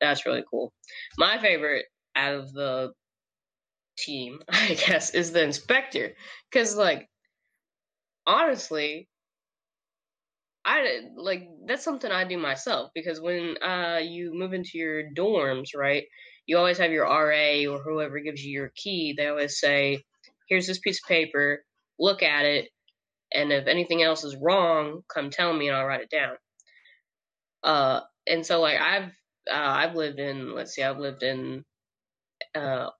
That's 0.00 0.26
really 0.26 0.44
cool. 0.50 0.72
My 1.16 1.38
favorite 1.38 1.86
out 2.14 2.34
of 2.34 2.52
the 2.52 2.92
team, 3.96 4.40
I 4.48 4.74
guess, 4.74 5.10
is 5.10 5.32
the 5.32 5.42
inspector. 5.42 6.12
Because, 6.50 6.76
like, 6.76 7.08
honestly, 8.26 9.08
I 10.66 11.02
like 11.16 11.48
that's 11.66 11.84
something 11.84 12.10
I 12.10 12.24
do 12.24 12.38
myself 12.38 12.90
because 12.94 13.20
when 13.20 13.56
uh 13.62 14.00
you 14.02 14.32
move 14.34 14.52
into 14.52 14.72
your 14.74 15.04
dorms, 15.16 15.68
right? 15.76 16.04
You 16.46 16.58
always 16.58 16.78
have 16.78 16.90
your 16.92 17.04
RA 17.06 17.66
or 17.72 17.82
whoever 17.82 18.18
gives 18.20 18.44
you 18.44 18.52
your 18.52 18.72
key. 18.74 19.14
They 19.16 19.28
always 19.28 19.60
say, 19.60 20.02
"Here's 20.48 20.66
this 20.66 20.80
piece 20.80 21.00
of 21.04 21.08
paper. 21.08 21.64
Look 22.00 22.22
at 22.22 22.44
it, 22.46 22.68
and 23.32 23.52
if 23.52 23.68
anything 23.68 24.02
else 24.02 24.24
is 24.24 24.36
wrong, 24.36 25.02
come 25.12 25.30
tell 25.30 25.52
me 25.52 25.68
and 25.68 25.76
I'll 25.76 25.86
write 25.86 26.02
it 26.02 26.10
down." 26.10 26.36
Uh, 27.62 28.00
and 28.26 28.44
so 28.46 28.60
like 28.60 28.80
I've 28.80 29.12
uh, 29.50 29.54
I've 29.54 29.94
lived 29.94 30.18
in 30.18 30.54
let's 30.54 30.74
see, 30.74 30.82
I've 30.82 30.98
lived 30.98 31.22
in 31.22 31.64
uh 32.54 32.90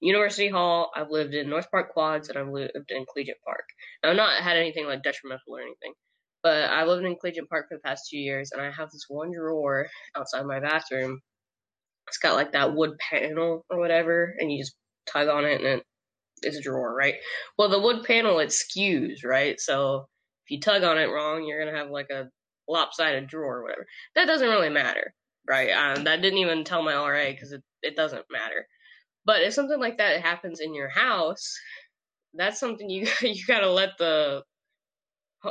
University 0.00 0.48
Hall, 0.48 0.90
I've 0.96 1.10
lived 1.10 1.34
in 1.34 1.50
North 1.50 1.70
Park 1.70 1.92
Quads, 1.92 2.28
and 2.28 2.38
I've 2.38 2.48
lived 2.48 2.90
in 2.90 3.06
Collegiate 3.12 3.42
Park. 3.44 3.64
Now, 4.02 4.10
I've 4.10 4.16
not 4.16 4.42
had 4.42 4.56
anything 4.56 4.86
like 4.86 5.02
detrimental 5.02 5.56
or 5.56 5.60
anything. 5.62 5.92
But 6.46 6.70
I 6.70 6.84
lived 6.84 7.04
in 7.04 7.16
Collegiate 7.16 7.48
Park 7.48 7.66
for 7.68 7.74
the 7.74 7.80
past 7.80 8.08
two 8.08 8.18
years, 8.18 8.52
and 8.52 8.62
I 8.62 8.70
have 8.70 8.88
this 8.92 9.06
one 9.08 9.32
drawer 9.32 9.88
outside 10.16 10.46
my 10.46 10.60
bathroom. 10.60 11.18
It's 12.06 12.18
got 12.18 12.36
like 12.36 12.52
that 12.52 12.72
wood 12.72 12.92
panel 13.00 13.66
or 13.68 13.80
whatever, 13.80 14.32
and 14.38 14.52
you 14.52 14.62
just 14.62 14.76
tug 15.12 15.26
on 15.26 15.44
it, 15.44 15.60
and 15.60 15.82
it's 16.42 16.56
a 16.56 16.62
drawer, 16.62 16.94
right? 16.94 17.16
Well, 17.58 17.68
the 17.68 17.80
wood 17.80 18.04
panel 18.04 18.38
it 18.38 18.50
skews, 18.50 19.24
right? 19.24 19.58
So 19.58 20.06
if 20.44 20.52
you 20.52 20.60
tug 20.60 20.84
on 20.84 20.98
it 20.98 21.06
wrong, 21.06 21.44
you're 21.44 21.64
gonna 21.64 21.76
have 21.76 21.90
like 21.90 22.10
a 22.10 22.28
lopsided 22.68 23.26
drawer 23.26 23.56
or 23.56 23.62
whatever. 23.64 23.86
That 24.14 24.26
doesn't 24.26 24.48
really 24.48 24.70
matter, 24.70 25.14
right? 25.48 25.70
Um, 25.70 26.04
that 26.04 26.22
didn't 26.22 26.38
even 26.38 26.62
tell 26.62 26.84
my 26.84 26.94
RA 26.94 27.28
because 27.32 27.50
it 27.50 27.64
it 27.82 27.96
doesn't 27.96 28.26
matter. 28.30 28.68
But 29.24 29.42
if 29.42 29.52
something 29.52 29.80
like 29.80 29.98
that 29.98 30.22
happens 30.22 30.60
in 30.60 30.74
your 30.74 30.90
house, 30.90 31.58
that's 32.34 32.60
something 32.60 32.88
you 32.88 33.08
you 33.20 33.44
gotta 33.48 33.68
let 33.68 33.98
the 33.98 34.44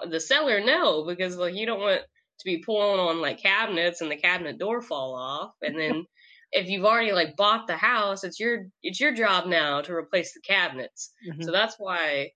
the 0.10 0.20
seller 0.20 0.64
know 0.64 1.06
because 1.06 1.38
like 1.38 1.56
you 1.56 1.66
don't 1.66 1.80
want 1.80 2.02
to 2.02 2.46
be 2.46 2.64
pulling 2.66 3.00
on 3.00 3.22
like 3.22 3.42
cabinets 3.42 4.02
and 4.02 4.12
the 4.12 4.18
cabinet 4.18 4.58
door 4.60 4.82
fall 4.82 5.16
off 5.16 5.52
and 5.62 5.80
then 5.80 6.06
if 6.52 6.70
you've 6.70 6.86
already 6.86 7.12
like 7.12 7.36
bought 7.36 7.68
the 7.68 7.76
house, 7.76 8.24
it's 8.24 8.40
your 8.40 8.68
it's 8.82 9.00
your 9.00 9.14
job 9.14 9.46
now 9.46 9.82
to 9.82 9.94
replace 9.94 10.34
the 10.34 10.42
cabinets. 10.42 11.12
Mm-hmm. 11.30 11.44
So 11.44 11.52
that's 11.52 11.76
why 11.78 12.30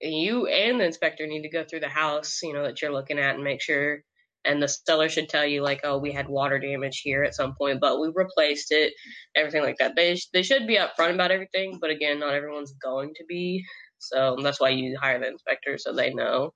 you 0.00 0.46
and 0.46 0.80
the 0.80 0.84
inspector 0.84 1.26
need 1.26 1.42
to 1.42 1.50
go 1.50 1.64
through 1.64 1.80
the 1.80 1.88
house, 1.88 2.38
you 2.42 2.52
know, 2.52 2.62
that 2.62 2.80
you're 2.80 2.92
looking 2.92 3.18
at 3.18 3.34
and 3.34 3.44
make 3.44 3.60
sure 3.60 3.98
and 4.44 4.62
the 4.62 4.68
seller 4.68 5.08
should 5.08 5.28
tell 5.28 5.46
you 5.46 5.62
like, 5.62 5.80
oh, 5.84 5.98
we 5.98 6.12
had 6.12 6.28
water 6.28 6.58
damage 6.58 7.00
here 7.02 7.24
at 7.24 7.34
some 7.34 7.54
point, 7.56 7.80
but 7.80 7.98
we 7.98 8.12
replaced 8.14 8.70
it, 8.72 8.92
everything 9.34 9.62
like 9.62 9.76
that. 9.78 9.96
They 9.96 10.18
they 10.32 10.42
should 10.42 10.66
be 10.66 10.78
upfront 10.78 11.14
about 11.14 11.30
everything, 11.30 11.78
but 11.80 11.90
again, 11.90 12.20
not 12.20 12.34
everyone's 12.34 12.74
going 12.82 13.12
to 13.16 13.24
be. 13.28 13.64
So 13.98 14.36
that's 14.42 14.60
why 14.60 14.68
you 14.70 14.96
hire 15.00 15.18
the 15.18 15.28
inspector 15.28 15.78
so 15.78 15.94
they 15.94 16.12
know. 16.12 16.52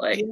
Like 0.00 0.18
yeah. 0.18 0.26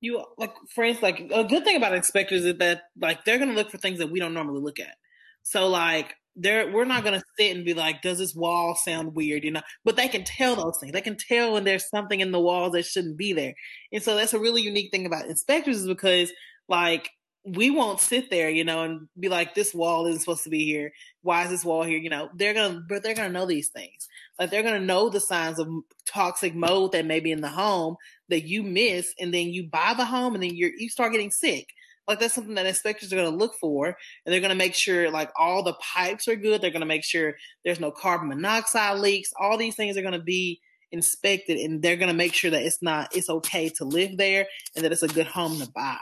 you 0.00 0.24
like 0.38 0.54
for 0.74 0.84
instance, 0.84 1.02
like 1.02 1.30
a 1.32 1.44
good 1.44 1.64
thing 1.64 1.76
about 1.76 1.94
inspectors 1.94 2.44
is 2.44 2.58
that 2.58 2.82
like 3.00 3.24
they're 3.24 3.38
gonna 3.38 3.54
look 3.54 3.70
for 3.70 3.78
things 3.78 3.98
that 3.98 4.10
we 4.10 4.20
don't 4.20 4.34
normally 4.34 4.60
look 4.60 4.80
at. 4.80 4.94
So 5.42 5.68
like 5.68 6.14
they're 6.36 6.70
we're 6.72 6.84
not 6.84 7.04
gonna 7.04 7.22
sit 7.38 7.54
and 7.54 7.64
be 7.64 7.74
like, 7.74 8.02
does 8.02 8.18
this 8.18 8.34
wall 8.34 8.74
sound 8.74 9.14
weird? 9.14 9.44
You 9.44 9.52
know, 9.52 9.62
but 9.84 9.96
they 9.96 10.08
can 10.08 10.24
tell 10.24 10.56
those 10.56 10.78
things. 10.80 10.92
They 10.92 11.00
can 11.00 11.16
tell 11.16 11.52
when 11.52 11.64
there's 11.64 11.88
something 11.88 12.20
in 12.20 12.30
the 12.30 12.40
walls 12.40 12.72
that 12.72 12.86
shouldn't 12.86 13.16
be 13.16 13.32
there. 13.32 13.54
And 13.92 14.02
so 14.02 14.14
that's 14.16 14.34
a 14.34 14.38
really 14.38 14.62
unique 14.62 14.90
thing 14.90 15.06
about 15.06 15.26
inspectors 15.26 15.78
is 15.78 15.86
because 15.86 16.32
like 16.68 17.10
we 17.44 17.70
won't 17.70 18.00
sit 18.00 18.28
there, 18.28 18.50
you 18.50 18.64
know, 18.64 18.82
and 18.82 19.08
be 19.18 19.28
like, 19.28 19.54
this 19.54 19.72
wall 19.72 20.06
isn't 20.06 20.20
supposed 20.20 20.44
to 20.44 20.50
be 20.50 20.64
here. 20.64 20.92
Why 21.22 21.44
is 21.44 21.50
this 21.50 21.64
wall 21.64 21.82
here? 21.82 21.98
You 21.98 22.10
know, 22.10 22.28
they're 22.34 22.52
gonna, 22.52 22.82
but 22.86 23.02
they're 23.02 23.14
gonna 23.14 23.30
know 23.30 23.46
these 23.46 23.68
things. 23.68 24.08
Like 24.38 24.50
they're 24.50 24.62
gonna 24.62 24.80
know 24.80 25.08
the 25.08 25.20
signs 25.20 25.58
of 25.58 25.68
toxic 26.06 26.54
mold 26.54 26.92
that 26.92 27.06
may 27.06 27.20
be 27.20 27.32
in 27.32 27.40
the 27.40 27.48
home 27.48 27.96
that 28.30 28.46
you 28.46 28.62
miss, 28.62 29.12
and 29.18 29.32
then 29.32 29.48
you 29.48 29.68
buy 29.68 29.94
the 29.96 30.04
home, 30.04 30.34
and 30.34 30.42
then 30.42 30.54
you 30.54 30.72
you 30.76 30.88
start 30.88 31.12
getting 31.12 31.30
sick. 31.30 31.66
Like 32.08 32.18
that's 32.18 32.34
something 32.34 32.54
that 32.54 32.66
inspectors 32.66 33.12
are 33.12 33.16
going 33.16 33.30
to 33.30 33.36
look 33.36 33.54
for, 33.60 33.86
and 33.86 34.32
they're 34.32 34.40
going 34.40 34.50
to 34.50 34.56
make 34.56 34.74
sure 34.74 35.10
like 35.10 35.30
all 35.38 35.62
the 35.62 35.74
pipes 35.74 36.26
are 36.26 36.36
good. 36.36 36.60
They're 36.60 36.70
going 36.70 36.80
to 36.80 36.86
make 36.86 37.04
sure 37.04 37.34
there's 37.64 37.80
no 37.80 37.90
carbon 37.90 38.28
monoxide 38.28 38.98
leaks. 38.98 39.30
All 39.40 39.56
these 39.56 39.76
things 39.76 39.96
are 39.96 40.02
going 40.02 40.14
to 40.14 40.18
be 40.18 40.60
inspected, 40.92 41.58
and 41.58 41.82
they're 41.82 41.96
going 41.96 42.08
to 42.08 42.14
make 42.14 42.34
sure 42.34 42.50
that 42.50 42.62
it's 42.62 42.82
not 42.82 43.14
it's 43.14 43.30
okay 43.30 43.68
to 43.76 43.84
live 43.84 44.16
there 44.16 44.46
and 44.74 44.84
that 44.84 44.92
it's 44.92 45.02
a 45.02 45.08
good 45.08 45.26
home 45.26 45.60
to 45.60 45.70
buy. 45.70 46.00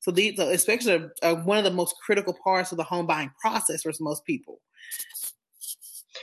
So 0.00 0.10
these 0.10 0.36
the 0.36 0.50
inspectors 0.50 0.88
are, 0.88 1.12
are 1.22 1.42
one 1.42 1.58
of 1.58 1.64
the 1.64 1.70
most 1.70 1.94
critical 2.04 2.36
parts 2.44 2.72
of 2.72 2.78
the 2.78 2.84
home 2.84 3.06
buying 3.06 3.32
process 3.40 3.82
for 3.82 3.92
most 4.00 4.24
people. 4.24 4.60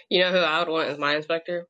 You 0.09 0.21
know 0.21 0.31
who 0.31 0.37
I 0.37 0.59
would 0.59 0.69
want 0.69 0.89
as 0.89 0.97
my 0.97 1.15
inspector? 1.15 1.67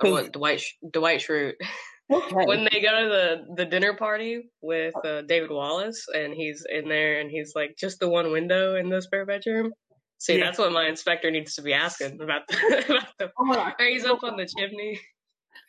I 0.00 0.10
want 0.10 0.32
Dwight 0.32 0.62
Dwight 0.90 1.20
Schrute. 1.20 1.54
Okay. 2.10 2.46
When 2.46 2.64
they 2.64 2.80
go 2.80 3.02
to 3.02 3.08
the 3.08 3.54
the 3.56 3.64
dinner 3.66 3.94
party 3.94 4.50
with 4.62 4.94
uh, 5.04 5.22
David 5.22 5.50
Wallace, 5.50 6.06
and 6.14 6.32
he's 6.32 6.64
in 6.70 6.88
there, 6.88 7.20
and 7.20 7.30
he's 7.30 7.52
like 7.54 7.76
just 7.78 8.00
the 8.00 8.08
one 8.08 8.32
window 8.32 8.76
in 8.76 8.88
the 8.88 9.02
spare 9.02 9.26
bedroom. 9.26 9.72
See, 10.18 10.38
yeah. 10.38 10.44
that's 10.44 10.58
what 10.58 10.72
my 10.72 10.86
inspector 10.88 11.30
needs 11.30 11.54
to 11.56 11.62
be 11.62 11.74
asking 11.74 12.20
about 12.20 12.48
the. 12.48 12.84
about 12.88 13.08
the 13.18 13.30
oh 13.38 13.72
he's 13.78 14.04
up 14.04 14.22
on 14.24 14.36
the 14.36 14.46
chimney. 14.46 14.98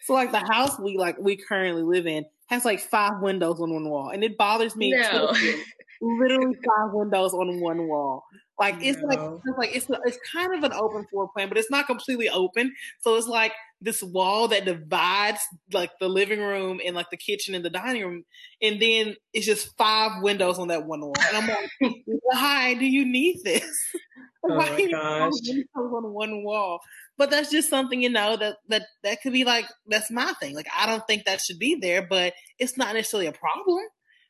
So, 0.02 0.14
like 0.14 0.32
the 0.32 0.40
house 0.40 0.80
we 0.80 0.98
like 0.98 1.18
we 1.20 1.36
currently 1.38 1.84
live 1.84 2.08
in 2.08 2.26
has 2.48 2.66
like 2.66 2.80
five 2.80 3.22
windows 3.22 3.60
on 3.60 3.74
one 3.74 3.90
wall, 3.90 4.10
and 4.10 4.24
it 4.24 4.38
bothers 4.38 4.76
me. 4.76 4.92
No. 4.92 5.32
Literally 6.02 6.56
five 6.56 6.94
windows 6.94 7.34
on 7.34 7.60
one 7.60 7.88
wall. 7.88 8.24
Like 8.60 8.76
it's 8.82 9.02
like 9.02 9.20
it's 9.20 9.58
like 9.58 9.76
it's 9.76 9.88
it's 10.06 10.20
kind 10.34 10.54
of 10.54 10.64
an 10.64 10.74
open 10.74 11.06
floor 11.06 11.30
plan, 11.30 11.48
but 11.48 11.58
it's 11.58 11.72
not 11.72 11.88
completely 11.88 12.28
open. 12.28 12.76
So 13.00 13.16
it's 13.16 13.28
like 13.28 13.54
this 13.80 14.04
wall 14.04 14.50
that 14.50 14.66
divides 14.66 15.40
like 15.72 15.92
the 16.02 16.10
living 16.10 16.42
room 16.42 16.82
and 16.86 16.94
like 16.94 17.10
the 17.10 17.16
kitchen 17.16 17.56
and 17.56 17.64
the 17.64 17.70
dining 17.70 18.04
room, 18.04 18.26
and 18.62 18.82
then 18.82 19.16
it's 19.34 19.46
just 19.46 19.78
five 19.78 20.22
windows 20.22 20.60
on 20.60 20.68
that 20.68 20.86
one 20.86 21.00
wall. 21.00 21.14
And 21.18 21.38
I'm 21.38 21.48
like, 21.48 21.94
why 22.06 22.74
do 22.74 22.86
you 22.86 23.06
need 23.06 23.38
this? 23.44 23.64
Oh 24.42 24.56
why 24.56 24.70
gosh. 24.90 25.34
windows 25.44 25.66
on 25.76 26.14
one 26.14 26.46
wall? 26.46 26.80
But 27.18 27.30
that's 27.30 27.52
just 27.52 27.70
something 27.70 28.02
you 28.02 28.10
know 28.10 28.38
that 28.38 28.56
that 28.70 28.84
that 29.04 29.22
could 29.22 29.34
be 29.34 29.44
like 29.44 29.66
that's 29.86 30.10
my 30.10 30.32
thing. 30.40 30.56
Like 30.56 30.68
I 30.74 30.86
don't 30.86 31.06
think 31.06 31.26
that 31.26 31.42
should 31.42 31.60
be 31.60 31.76
there, 31.76 32.08
but 32.10 32.34
it's 32.58 32.78
not 32.78 32.94
necessarily 32.94 33.28
a 33.28 33.34
problem. 33.34 33.84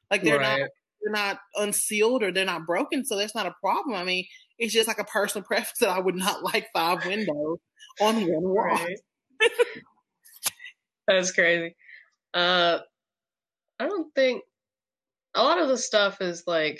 Like 0.09 0.23
they're 0.23 0.39
right. 0.39 0.61
not 0.61 0.69
they're 1.01 1.13
not 1.13 1.39
unsealed 1.55 2.23
or 2.23 2.31
they're 2.31 2.45
not 2.45 2.65
broken, 2.65 3.05
so 3.05 3.17
that's 3.17 3.35
not 3.35 3.47
a 3.47 3.55
problem. 3.61 3.95
I 3.95 4.03
mean, 4.03 4.25
it's 4.57 4.73
just 4.73 4.87
like 4.87 4.99
a 4.99 5.05
personal 5.05 5.43
preference 5.47 5.79
that 5.79 5.89
I 5.89 5.99
would 5.99 6.15
not 6.15 6.43
like 6.43 6.67
five 6.73 7.05
windows 7.05 7.59
on 8.01 8.15
one 8.21 8.43
wall. 8.43 8.65
Right. 8.65 8.99
that's 11.07 11.31
crazy. 11.31 11.75
Uh, 12.33 12.79
I 13.79 13.87
don't 13.87 14.13
think 14.13 14.43
a 15.35 15.43
lot 15.43 15.59
of 15.59 15.69
the 15.69 15.77
stuff 15.77 16.21
is 16.21 16.43
like 16.45 16.79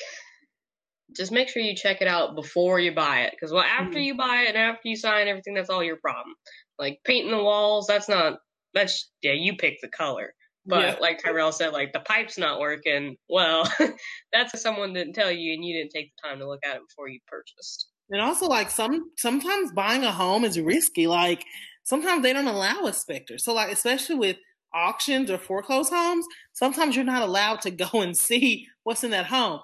just 1.16 1.32
make 1.32 1.50
sure 1.50 1.62
you 1.62 1.76
check 1.76 2.02
it 2.02 2.08
out 2.08 2.36
before 2.36 2.80
you 2.80 2.94
buy 2.94 3.22
it 3.22 3.32
because 3.32 3.52
well 3.52 3.64
after 3.64 3.98
mm-hmm. 3.98 4.00
you 4.00 4.18
buy 4.18 4.46
it 4.48 4.50
and 4.50 4.58
after 4.58 4.88
you 4.88 4.96
sign 4.96 5.28
everything 5.28 5.54
that's 5.54 5.70
all 5.70 5.84
your 5.84 5.98
problem 5.98 6.36
like 6.78 7.00
painting 7.04 7.32
the 7.32 7.44
walls 7.44 7.88
that's 7.88 8.10
not 8.10 8.40
that's 8.74 9.10
yeah 9.22 9.34
you 9.34 9.56
pick 9.56 9.78
the 9.82 9.88
color 9.88 10.34
but 10.70 10.82
yeah. 10.82 10.96
like 11.02 11.22
Tyrell 11.22 11.52
said, 11.52 11.74
like 11.74 11.94
the 11.94 12.00
pipe's 12.00 12.38
not 12.38 12.60
working. 12.60 13.18
Well, 13.28 13.70
that's 14.32 14.62
someone 14.62 14.94
didn't 14.94 15.14
tell 15.14 15.32
you 15.32 15.54
and 15.54 15.66
you 15.66 15.76
didn't 15.76 15.92
take 15.92 16.12
the 16.16 16.30
time 16.30 16.40
to 16.40 16.48
look 16.48 16.60
at 16.64 16.76
it 16.76 16.82
before 16.88 17.10
you 17.10 17.20
purchased. 17.28 17.88
And 18.12 18.22
also 18.22 18.46
like 18.46 18.70
some 18.70 19.10
sometimes 19.18 19.72
buying 19.72 20.04
a 20.04 20.12
home 20.12 20.46
is 20.46 20.60
risky. 20.60 21.08
Like 21.08 21.44
sometimes 21.84 22.22
they 22.22 22.34
don't 22.34 22.48
allow 22.48 22.86
inspectors. 22.86 23.44
So 23.44 23.54
like 23.54 23.72
especially 23.72 24.16
with 24.16 24.38
auctions 24.74 25.32
or 25.32 25.40
foreclosed 25.40 25.92
homes, 25.92 26.26
sometimes 26.54 26.96
you're 26.96 27.04
not 27.04 27.24
allowed 27.24 27.62
to 27.62 27.72
go 27.72 28.02
and 28.02 28.16
see 28.16 28.68
what's 28.84 29.04
in 29.04 29.12
that 29.12 29.26
home. 29.26 29.62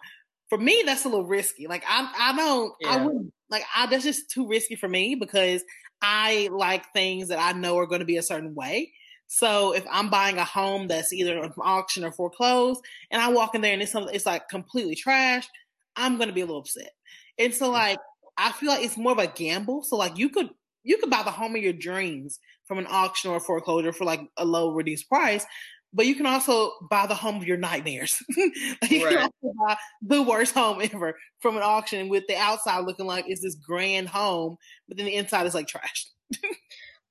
For 0.50 0.58
me, 0.58 0.84
that's 0.86 1.06
a 1.06 1.10
little 1.10 1.28
risky. 1.28 1.68
Like 1.68 1.84
I 1.88 2.12
I 2.18 2.36
don't 2.36 2.74
yeah. 2.82 2.90
I 2.90 3.06
wouldn't 3.06 3.32
like 3.52 3.64
I 3.76 3.86
that's 3.86 4.04
just 4.04 4.32
too 4.32 4.48
risky 4.48 4.76
for 4.76 4.90
me 4.90 5.14
because 5.14 5.64
I 6.02 6.50
like 6.52 6.92
things 6.94 7.28
that 7.28 7.40
I 7.40 7.58
know 7.58 7.78
are 7.78 7.88
going 7.88 8.00
to 8.00 8.06
be 8.06 8.18
a 8.18 8.24
certain 8.24 8.56
way. 8.56 8.92
So 9.28 9.74
if 9.74 9.86
I'm 9.92 10.10
buying 10.10 10.38
a 10.38 10.46
home 10.46 10.88
that's 10.88 11.12
either 11.12 11.40
an 11.40 11.54
auction 11.60 12.04
or 12.04 12.12
foreclosed, 12.12 12.82
and 13.12 13.22
I 13.22 13.30
walk 13.30 13.56
in 13.56 13.62
there 13.62 13.74
and 13.74 13.82
it's 13.82 13.96
it's 13.96 14.26
like 14.26 14.50
completely 14.50 14.96
trashed, 14.96 15.48
I'm 15.96 16.18
gonna 16.18 16.34
be 16.34 16.42
a 16.42 16.46
little 16.46 16.62
upset. 16.62 16.92
And 17.38 17.54
so 17.54 17.70
mm. 17.70 17.74
like 17.74 18.00
I 18.38 18.52
feel 18.52 18.70
like 18.70 18.84
it's 18.84 18.98
more 18.98 19.14
of 19.14 19.20
a 19.20 19.28
gamble. 19.28 19.84
So 19.84 19.96
like 19.96 20.18
you 20.18 20.30
could 20.30 20.50
you 20.84 20.98
could 20.98 21.10
buy 21.10 21.24
the 21.24 21.32
home 21.32 21.56
of 21.56 21.62
your 21.62 21.74
dreams 21.74 22.40
from 22.66 22.78
an 22.78 22.88
auction 22.90 23.32
or 23.32 23.40
foreclosure 23.40 23.92
for 23.92 24.06
like 24.06 24.22
a 24.38 24.46
low 24.46 24.72
reduced 24.72 25.10
price, 25.10 25.46
but 25.94 26.06
you 26.06 26.16
can 26.16 26.26
also 26.26 26.72
buy 26.90 27.08
the 27.08 27.16
home 27.16 27.38
of 27.38 27.48
your 27.48 27.58
nightmares. 27.58 28.22
like 28.38 28.92
you 28.92 29.06
right. 29.06 29.16
can 29.16 29.18
also 29.24 29.56
buy 29.66 29.78
the 30.02 30.22
worst 30.22 30.54
home 30.54 30.80
ever 30.82 31.16
from 31.40 31.56
an 31.56 31.64
auction 31.64 32.10
with 32.10 32.26
the 32.28 32.36
outside 32.36 32.86
looking 32.86 33.06
like 33.06 33.26
it's 33.28 33.42
this 33.42 33.56
grand 33.56 34.10
home, 34.10 34.58
but 34.88 34.98
then 34.98 35.06
the 35.06 35.16
inside 35.16 35.48
is 35.48 35.56
like 35.56 35.68
trash. 35.68 36.08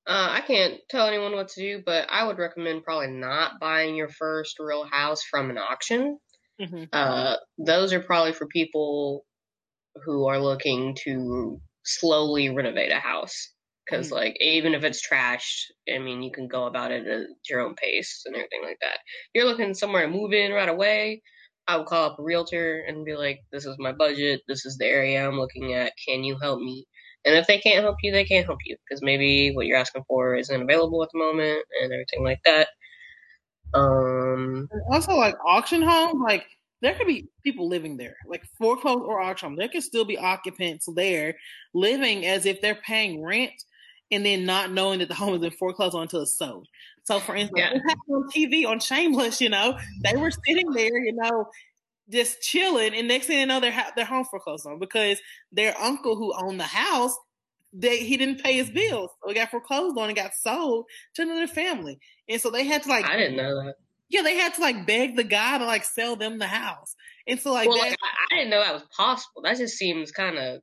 Uh, 0.06 0.28
I 0.32 0.42
can't 0.42 0.74
tell 0.90 1.06
anyone 1.06 1.32
what 1.32 1.48
to 1.48 1.60
do, 1.60 1.82
but 1.84 2.06
I 2.10 2.26
would 2.26 2.38
recommend 2.38 2.84
probably 2.84 3.08
not 3.08 3.58
buying 3.60 3.96
your 3.96 4.08
first 4.08 4.56
real 4.58 4.84
house 4.84 5.22
from 5.22 5.50
an 5.50 5.58
auction. 5.58 6.18
Mm-hmm. 6.60 6.84
Uh, 6.92 7.36
those 7.58 7.92
are 7.92 8.00
probably 8.00 8.32
for 8.32 8.46
people 8.46 9.24
who 10.04 10.26
are 10.26 10.38
looking 10.38 10.96
to 11.04 11.60
slowly 11.84 12.50
renovate 12.50 12.92
a 12.92 12.98
house. 12.98 13.50
Because, 13.84 14.06
mm-hmm. 14.06 14.16
like, 14.16 14.36
even 14.40 14.74
if 14.74 14.82
it's 14.84 15.06
trashed, 15.06 15.64
I 15.94 15.98
mean, 15.98 16.22
you 16.22 16.32
can 16.32 16.48
go 16.48 16.64
about 16.66 16.90
it 16.90 17.06
at 17.06 17.26
your 17.48 17.60
own 17.60 17.74
pace 17.74 18.22
and 18.24 18.34
everything 18.34 18.62
like 18.62 18.78
that. 18.80 18.94
If 18.94 19.34
you're 19.34 19.44
looking 19.46 19.74
somewhere 19.74 20.06
to 20.06 20.12
move 20.12 20.32
in 20.32 20.52
right 20.52 20.68
away, 20.68 21.22
I 21.66 21.76
would 21.76 21.86
call 21.86 22.10
up 22.10 22.18
a 22.18 22.22
realtor 22.22 22.82
and 22.86 23.04
be 23.04 23.14
like, 23.14 23.40
this 23.52 23.66
is 23.66 23.76
my 23.78 23.92
budget. 23.92 24.42
This 24.48 24.64
is 24.64 24.76
the 24.78 24.86
area 24.86 25.26
I'm 25.26 25.38
looking 25.38 25.74
at. 25.74 25.92
Can 26.06 26.24
you 26.24 26.38
help 26.40 26.60
me? 26.60 26.86
And 27.24 27.34
if 27.34 27.46
they 27.46 27.58
can't 27.58 27.82
help 27.82 27.96
you, 28.02 28.12
they 28.12 28.24
can't 28.24 28.44
help 28.44 28.58
you 28.64 28.76
because 28.84 29.02
maybe 29.02 29.52
what 29.54 29.66
you're 29.66 29.78
asking 29.78 30.04
for 30.06 30.34
isn't 30.34 30.62
available 30.62 31.02
at 31.02 31.08
the 31.12 31.18
moment 31.18 31.64
and 31.82 31.92
everything 31.92 32.22
like 32.22 32.40
that. 32.44 32.68
Um, 33.72 34.68
also, 34.90 35.16
like 35.16 35.36
auction 35.46 35.82
homes, 35.82 36.20
like 36.22 36.44
there 36.82 36.94
could 36.94 37.06
be 37.06 37.28
people 37.42 37.68
living 37.68 37.96
there, 37.96 38.16
like 38.26 38.44
foreclosed 38.58 39.04
or 39.04 39.20
auction 39.20 39.50
home. 39.50 39.56
There 39.56 39.68
could 39.68 39.82
still 39.82 40.04
be 40.04 40.18
occupants 40.18 40.86
there 40.94 41.36
living 41.72 42.26
as 42.26 42.46
if 42.46 42.60
they're 42.60 42.74
paying 42.74 43.24
rent 43.24 43.52
and 44.10 44.24
then 44.24 44.44
not 44.44 44.70
knowing 44.70 44.98
that 44.98 45.08
the 45.08 45.14
home 45.14 45.34
is 45.34 45.42
in 45.42 45.50
foreclosed 45.50 45.94
until 45.94 46.22
it's 46.22 46.38
sold. 46.38 46.68
So, 47.04 47.20
for 47.20 47.34
instance, 47.34 47.58
yeah. 47.58 47.94
on 48.14 48.28
TV 48.30 48.66
on 48.66 48.80
Shameless, 48.80 49.40
you 49.40 49.48
know, 49.48 49.78
they 50.02 50.16
were 50.16 50.30
sitting 50.30 50.70
there, 50.72 50.98
you 50.98 51.14
know, 51.14 51.46
just 52.10 52.42
chilling, 52.42 52.94
and 52.94 53.08
next 53.08 53.26
thing 53.26 53.40
you 53.40 53.46
know, 53.46 53.60
they're 53.60 53.72
ha- 53.72 53.92
their 53.96 54.04
home 54.04 54.24
foreclosed 54.24 54.66
on 54.66 54.78
because 54.78 55.18
their 55.52 55.78
uncle 55.80 56.16
who 56.16 56.34
owned 56.36 56.60
the 56.60 56.64
house, 56.64 57.16
they 57.72 57.98
he 57.98 58.16
didn't 58.16 58.42
pay 58.42 58.54
his 58.54 58.66
mm-hmm. 58.66 58.76
bills, 58.76 59.10
so 59.22 59.30
it 59.30 59.34
got 59.34 59.50
foreclosed 59.50 59.98
on 59.98 60.08
and 60.08 60.16
got 60.16 60.34
sold 60.34 60.86
to 61.14 61.22
another 61.22 61.46
family, 61.46 61.98
and 62.28 62.40
so 62.40 62.50
they 62.50 62.64
had 62.64 62.82
to 62.82 62.88
like. 62.88 63.08
I 63.08 63.16
didn't 63.16 63.36
know 63.36 63.64
that. 63.64 63.74
Yeah, 64.10 64.22
they 64.22 64.36
had 64.36 64.54
to 64.54 64.60
like 64.60 64.86
beg 64.86 65.16
the 65.16 65.24
guy 65.24 65.58
to 65.58 65.64
like 65.64 65.84
sell 65.84 66.14
them 66.16 66.38
the 66.38 66.46
house, 66.46 66.94
and 67.26 67.40
so 67.40 67.52
like, 67.52 67.68
well, 67.68 67.78
like 67.78 67.96
I, 68.02 68.34
I, 68.34 68.36
didn't 68.36 68.50
know 68.50 68.60
that 68.60 68.74
was 68.74 68.84
possible. 68.96 69.42
That 69.42 69.56
just 69.56 69.76
seems 69.76 70.12
kind 70.12 70.38
of 70.38 70.60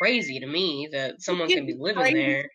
crazy 0.00 0.40
to 0.40 0.46
me 0.46 0.88
that 0.92 1.22
someone 1.22 1.48
can 1.48 1.66
be 1.66 1.74
living 1.78 2.14
there. 2.14 2.48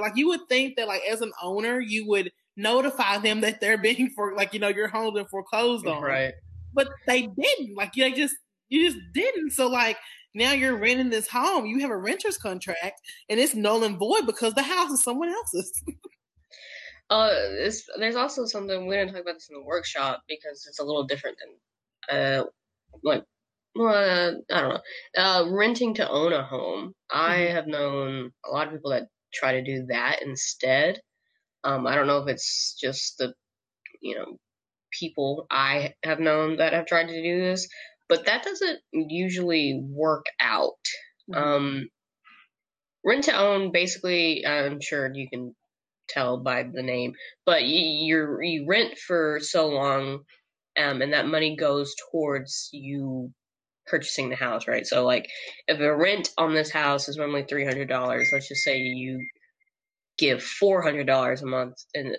Like 0.00 0.16
you 0.16 0.28
would 0.28 0.48
think 0.48 0.76
that 0.76 0.88
like 0.88 1.02
as 1.10 1.20
an 1.20 1.32
owner, 1.42 1.80
you 1.80 2.06
would 2.08 2.32
notify 2.56 3.18
them 3.18 3.40
that 3.42 3.60
they're 3.60 3.78
being 3.82 4.10
for 4.14 4.34
like 4.34 4.54
you 4.54 4.60
know 4.60 4.68
your 4.68 4.88
home's 4.88 5.14
been 5.14 5.26
foreclosed 5.26 5.86
on, 5.86 6.02
right? 6.02 6.32
But 6.74 6.88
they 7.06 7.22
didn't. 7.26 7.76
Like 7.76 7.92
they 7.94 8.12
just 8.12 8.34
you 8.68 8.88
just 8.88 8.98
didn't. 9.12 9.52
So 9.52 9.68
like 9.68 9.96
now 10.34 10.52
you're 10.52 10.76
renting 10.76 11.10
this 11.10 11.28
home. 11.28 11.66
You 11.66 11.80
have 11.80 11.90
a 11.90 11.96
renter's 11.96 12.38
contract, 12.38 13.00
and 13.28 13.38
it's 13.38 13.54
null 13.54 13.84
and 13.84 13.98
void 13.98 14.26
because 14.26 14.54
the 14.54 14.62
house 14.62 14.90
is 14.90 15.02
someone 15.02 15.28
else's. 15.28 15.72
uh, 17.10 17.30
there's 17.98 18.16
also 18.16 18.46
something 18.46 18.86
we 18.86 18.96
didn't 18.96 19.12
talk 19.12 19.22
about 19.22 19.34
this 19.34 19.48
in 19.50 19.58
the 19.58 19.64
workshop 19.64 20.22
because 20.28 20.66
it's 20.68 20.80
a 20.80 20.84
little 20.84 21.04
different 21.04 21.36
than 22.08 22.18
uh, 22.18 22.44
like 23.02 23.24
well, 23.74 24.42
I 24.50 24.60
don't 24.60 24.74
know. 24.74 24.80
Uh, 25.16 25.46
renting 25.50 25.94
to 25.94 26.08
own 26.08 26.32
a 26.32 26.42
home. 26.42 26.92
I 27.10 27.36
mm-hmm. 27.36 27.54
have 27.54 27.66
known 27.66 28.30
a 28.44 28.50
lot 28.50 28.66
of 28.66 28.74
people 28.74 28.90
that 28.90 29.08
try 29.32 29.52
to 29.52 29.62
do 29.62 29.86
that 29.86 30.22
instead. 30.22 31.00
Um, 31.64 31.86
I 31.86 31.94
don't 31.94 32.06
know 32.06 32.18
if 32.18 32.28
it's 32.28 32.76
just 32.80 33.18
the, 33.18 33.32
you 34.00 34.16
know, 34.16 34.36
people 34.98 35.46
I 35.50 35.94
have 36.04 36.20
known 36.20 36.56
that 36.56 36.72
have 36.72 36.86
tried 36.86 37.08
to 37.08 37.22
do 37.22 37.40
this, 37.40 37.68
but 38.08 38.26
that 38.26 38.42
doesn't 38.42 38.78
usually 38.92 39.80
work 39.82 40.26
out. 40.40 40.72
Mm-hmm. 41.30 41.42
Um, 41.42 41.88
rent 43.04 43.24
to 43.24 43.36
own, 43.36 43.72
basically, 43.72 44.46
I'm 44.46 44.80
sure 44.80 45.12
you 45.12 45.28
can 45.28 45.54
tell 46.08 46.38
by 46.38 46.64
the 46.64 46.82
name, 46.82 47.14
but 47.46 47.64
you 47.64 48.38
you 48.42 48.66
rent 48.68 48.98
for 48.98 49.38
so 49.40 49.68
long, 49.68 50.20
um, 50.78 51.02
and 51.02 51.12
that 51.12 51.26
money 51.26 51.56
goes 51.56 51.94
towards 52.10 52.68
you 52.72 53.32
purchasing 53.86 54.30
the 54.30 54.36
house, 54.36 54.68
right? 54.68 54.86
So, 54.86 55.04
like, 55.04 55.28
if 55.66 55.80
a 55.80 55.96
rent 55.96 56.30
on 56.38 56.54
this 56.54 56.70
house 56.70 57.08
is 57.08 57.16
normally 57.16 57.44
three 57.44 57.64
hundred 57.64 57.88
dollars, 57.88 58.30
let's 58.32 58.48
just 58.48 58.62
say 58.62 58.78
you 58.78 59.26
give 60.18 60.42
four 60.42 60.82
hundred 60.82 61.06
dollars 61.06 61.42
a 61.42 61.46
month 61.46 61.76
and 61.94 62.16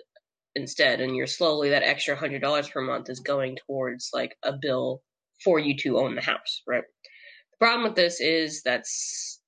instead, 0.54 1.00
and 1.00 1.16
you're 1.16 1.26
slowly 1.26 1.70
that 1.70 1.82
extra 1.82 2.16
hundred 2.16 2.40
dollars 2.42 2.68
per 2.68 2.80
month 2.80 3.10
is 3.10 3.20
going 3.20 3.56
towards 3.66 4.10
like 4.12 4.36
a 4.42 4.52
bill 4.52 5.02
for 5.42 5.58
you 5.58 5.76
to 5.78 5.98
own 5.98 6.14
the 6.14 6.22
house, 6.22 6.62
right? 6.66 6.84
The 7.52 7.66
problem 7.66 7.84
with 7.84 7.96
this 7.96 8.20
is 8.20 8.62
that's 8.64 9.40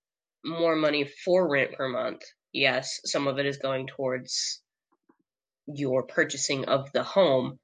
more 0.44 0.76
money 0.76 1.08
for 1.24 1.48
rent 1.48 1.72
per 1.72 1.88
month. 1.88 2.22
Yes, 2.52 3.00
some 3.04 3.26
of 3.26 3.38
it 3.38 3.46
is 3.46 3.58
going 3.58 3.86
towards 3.86 4.60
your 5.66 6.04
purchasing 6.04 6.66
of 6.66 6.90
the 6.92 7.02
home, 7.02 7.58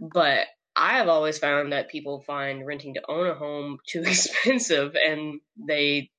but 0.00 0.46
I 0.76 0.98
have 0.98 1.08
always 1.08 1.38
found 1.38 1.72
that 1.72 1.90
people 1.90 2.24
find 2.26 2.66
renting 2.66 2.94
to 2.94 3.02
own 3.08 3.28
a 3.28 3.34
home 3.34 3.78
too 3.88 4.02
expensive 4.02 4.94
and 4.96 5.40
they 5.56 6.10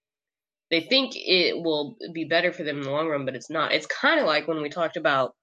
they 0.71 0.81
think 0.81 1.11
it 1.15 1.55
will 1.55 1.95
be 2.11 2.25
better 2.25 2.51
for 2.51 2.63
them 2.63 2.77
in 2.77 2.83
the 2.83 2.91
long 2.91 3.07
run, 3.07 3.25
but 3.25 3.35
it's 3.35 3.51
not. 3.51 3.71
It's 3.71 3.85
kind 3.85 4.19
of 4.19 4.25
like 4.25 4.47
when 4.47 4.63
we 4.63 4.69
talked 4.69 4.97
about 4.97 5.35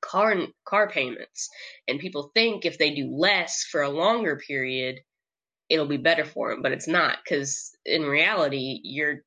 car 0.00 0.34
car 0.66 0.88
payments. 0.88 1.48
And 1.88 2.00
people 2.00 2.30
think 2.34 2.64
if 2.64 2.78
they 2.78 2.94
do 2.94 3.08
less 3.10 3.64
for 3.64 3.82
a 3.82 3.90
longer 3.90 4.36
period 4.36 5.00
it'll 5.68 5.88
be 5.88 5.96
better 5.96 6.24
for 6.24 6.52
them 6.52 6.62
but 6.62 6.70
it's 6.70 6.86
not 6.86 7.18
because 7.24 7.76
in 7.84 8.02
reality 8.02 8.78
you're 8.84 9.22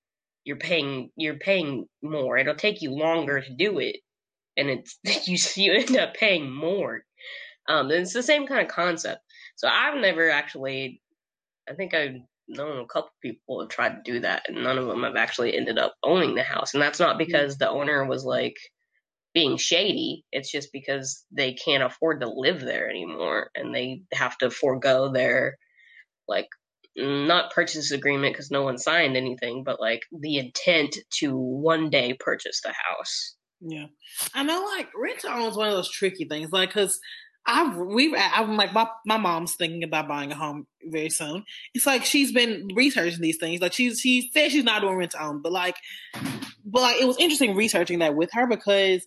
you're 0.46 0.58
paying 0.58 1.10
you're 1.16 1.38
paying 1.38 1.86
more. 2.02 2.38
It'll 2.38 2.56
take 2.56 2.82
you 2.82 2.92
longer 2.92 3.42
to 3.42 3.56
do 3.56 3.80
it 3.80 3.98
and 4.58 4.70
it's 4.70 4.98
you 5.28 5.38
you 5.56 5.74
end 5.74 5.98
up 5.98 6.14
paying 6.16 6.52
more. 6.52 7.04
Um 7.68 7.92
it's 7.92 8.14
the 8.14 8.24
same 8.24 8.48
kind 8.48 8.62
of 8.62 8.74
concept. 8.74 9.22
So 9.58 9.68
i've 9.68 10.00
never 10.00 10.30
actually 10.30 11.02
i 11.70 11.74
think 11.74 11.94
i've 11.94 12.16
known 12.48 12.80
a 12.80 12.88
couple 12.88 13.12
people 13.22 13.60
have 13.60 13.70
tried 13.70 13.90
to 14.04 14.12
do 14.12 14.20
that 14.22 14.44
and 14.48 14.64
none 14.64 14.78
of 14.78 14.88
them 14.88 15.04
have 15.04 15.16
actually 15.16 15.56
ended 15.56 15.78
up 15.78 15.94
owning 16.04 16.36
the 16.36 16.44
house. 16.44 16.74
And 16.74 16.82
that's 16.82 17.00
not 17.00 17.16
mm. 17.16 17.20
because 17.20 17.58
the 17.58 17.70
owner 17.70 18.06
was 18.06 18.26
like 18.26 18.56
being 19.34 19.58
shady. 19.58 20.26
It's 20.32 20.52
just 20.52 20.72
because 20.74 21.26
they 21.32 21.54
can't 21.54 21.84
afford 21.84 22.22
to 22.22 22.30
live 22.30 22.62
there 22.62 22.90
anymore 22.90 23.52
and 23.56 23.74
they 23.74 24.02
have 24.14 24.38
to 24.40 24.50
forego 24.50 25.12
their 25.12 25.58
like 26.28 26.48
not 26.96 27.52
purchase 27.52 27.92
agreement 27.92 28.34
because 28.34 28.52
no 28.52 28.64
one 28.64 28.78
signed 28.78 29.16
anything, 29.16 29.64
but 29.64 29.80
like 29.80 30.02
the 30.12 30.38
intent 30.38 30.98
to 31.20 31.36
one 31.36 31.90
day 31.90 32.16
purchase 32.20 32.62
the 32.62 32.70
house. 32.74 33.36
Yeah, 33.62 33.88
I 34.34 34.44
know. 34.44 34.66
Like 34.76 34.88
rent 34.96 35.20
to 35.20 35.34
own 35.34 35.50
is 35.50 35.58
one 35.58 35.68
of 35.68 35.74
those 35.74 35.92
tricky 35.92 36.26
things. 36.26 36.52
Like, 36.52 36.72
cause 36.72 37.00
I've 37.46 37.76
we've 37.76 38.14
I'm 38.16 38.56
like 38.58 38.74
my 38.74 38.88
my 39.06 39.18
mom's 39.18 39.56
thinking 39.56 39.84
about 39.84 40.08
buying 40.08 40.32
a 40.32 40.36
home 40.36 40.68
very 40.84 41.10
soon. 41.10 41.44
It's 41.74 41.86
like 41.86 42.06
she's 42.06 42.32
been 42.32 42.70
researching 42.74 43.22
these 43.22 43.38
things. 43.38 43.62
Like 43.62 43.74
she's 43.74 44.00
she 44.00 44.30
said 44.34 44.52
she's 44.52 44.64
not 44.64 44.82
doing 44.82 44.96
rent 44.96 45.12
to 45.12 45.24
own, 45.24 45.42
but 45.42 45.52
like, 45.52 45.76
but 46.66 46.82
like 46.82 47.02
it 47.02 47.06
was 47.06 47.18
interesting 47.18 47.56
researching 47.56 48.00
that 48.00 48.16
with 48.16 48.30
her 48.34 48.48
because 48.48 49.06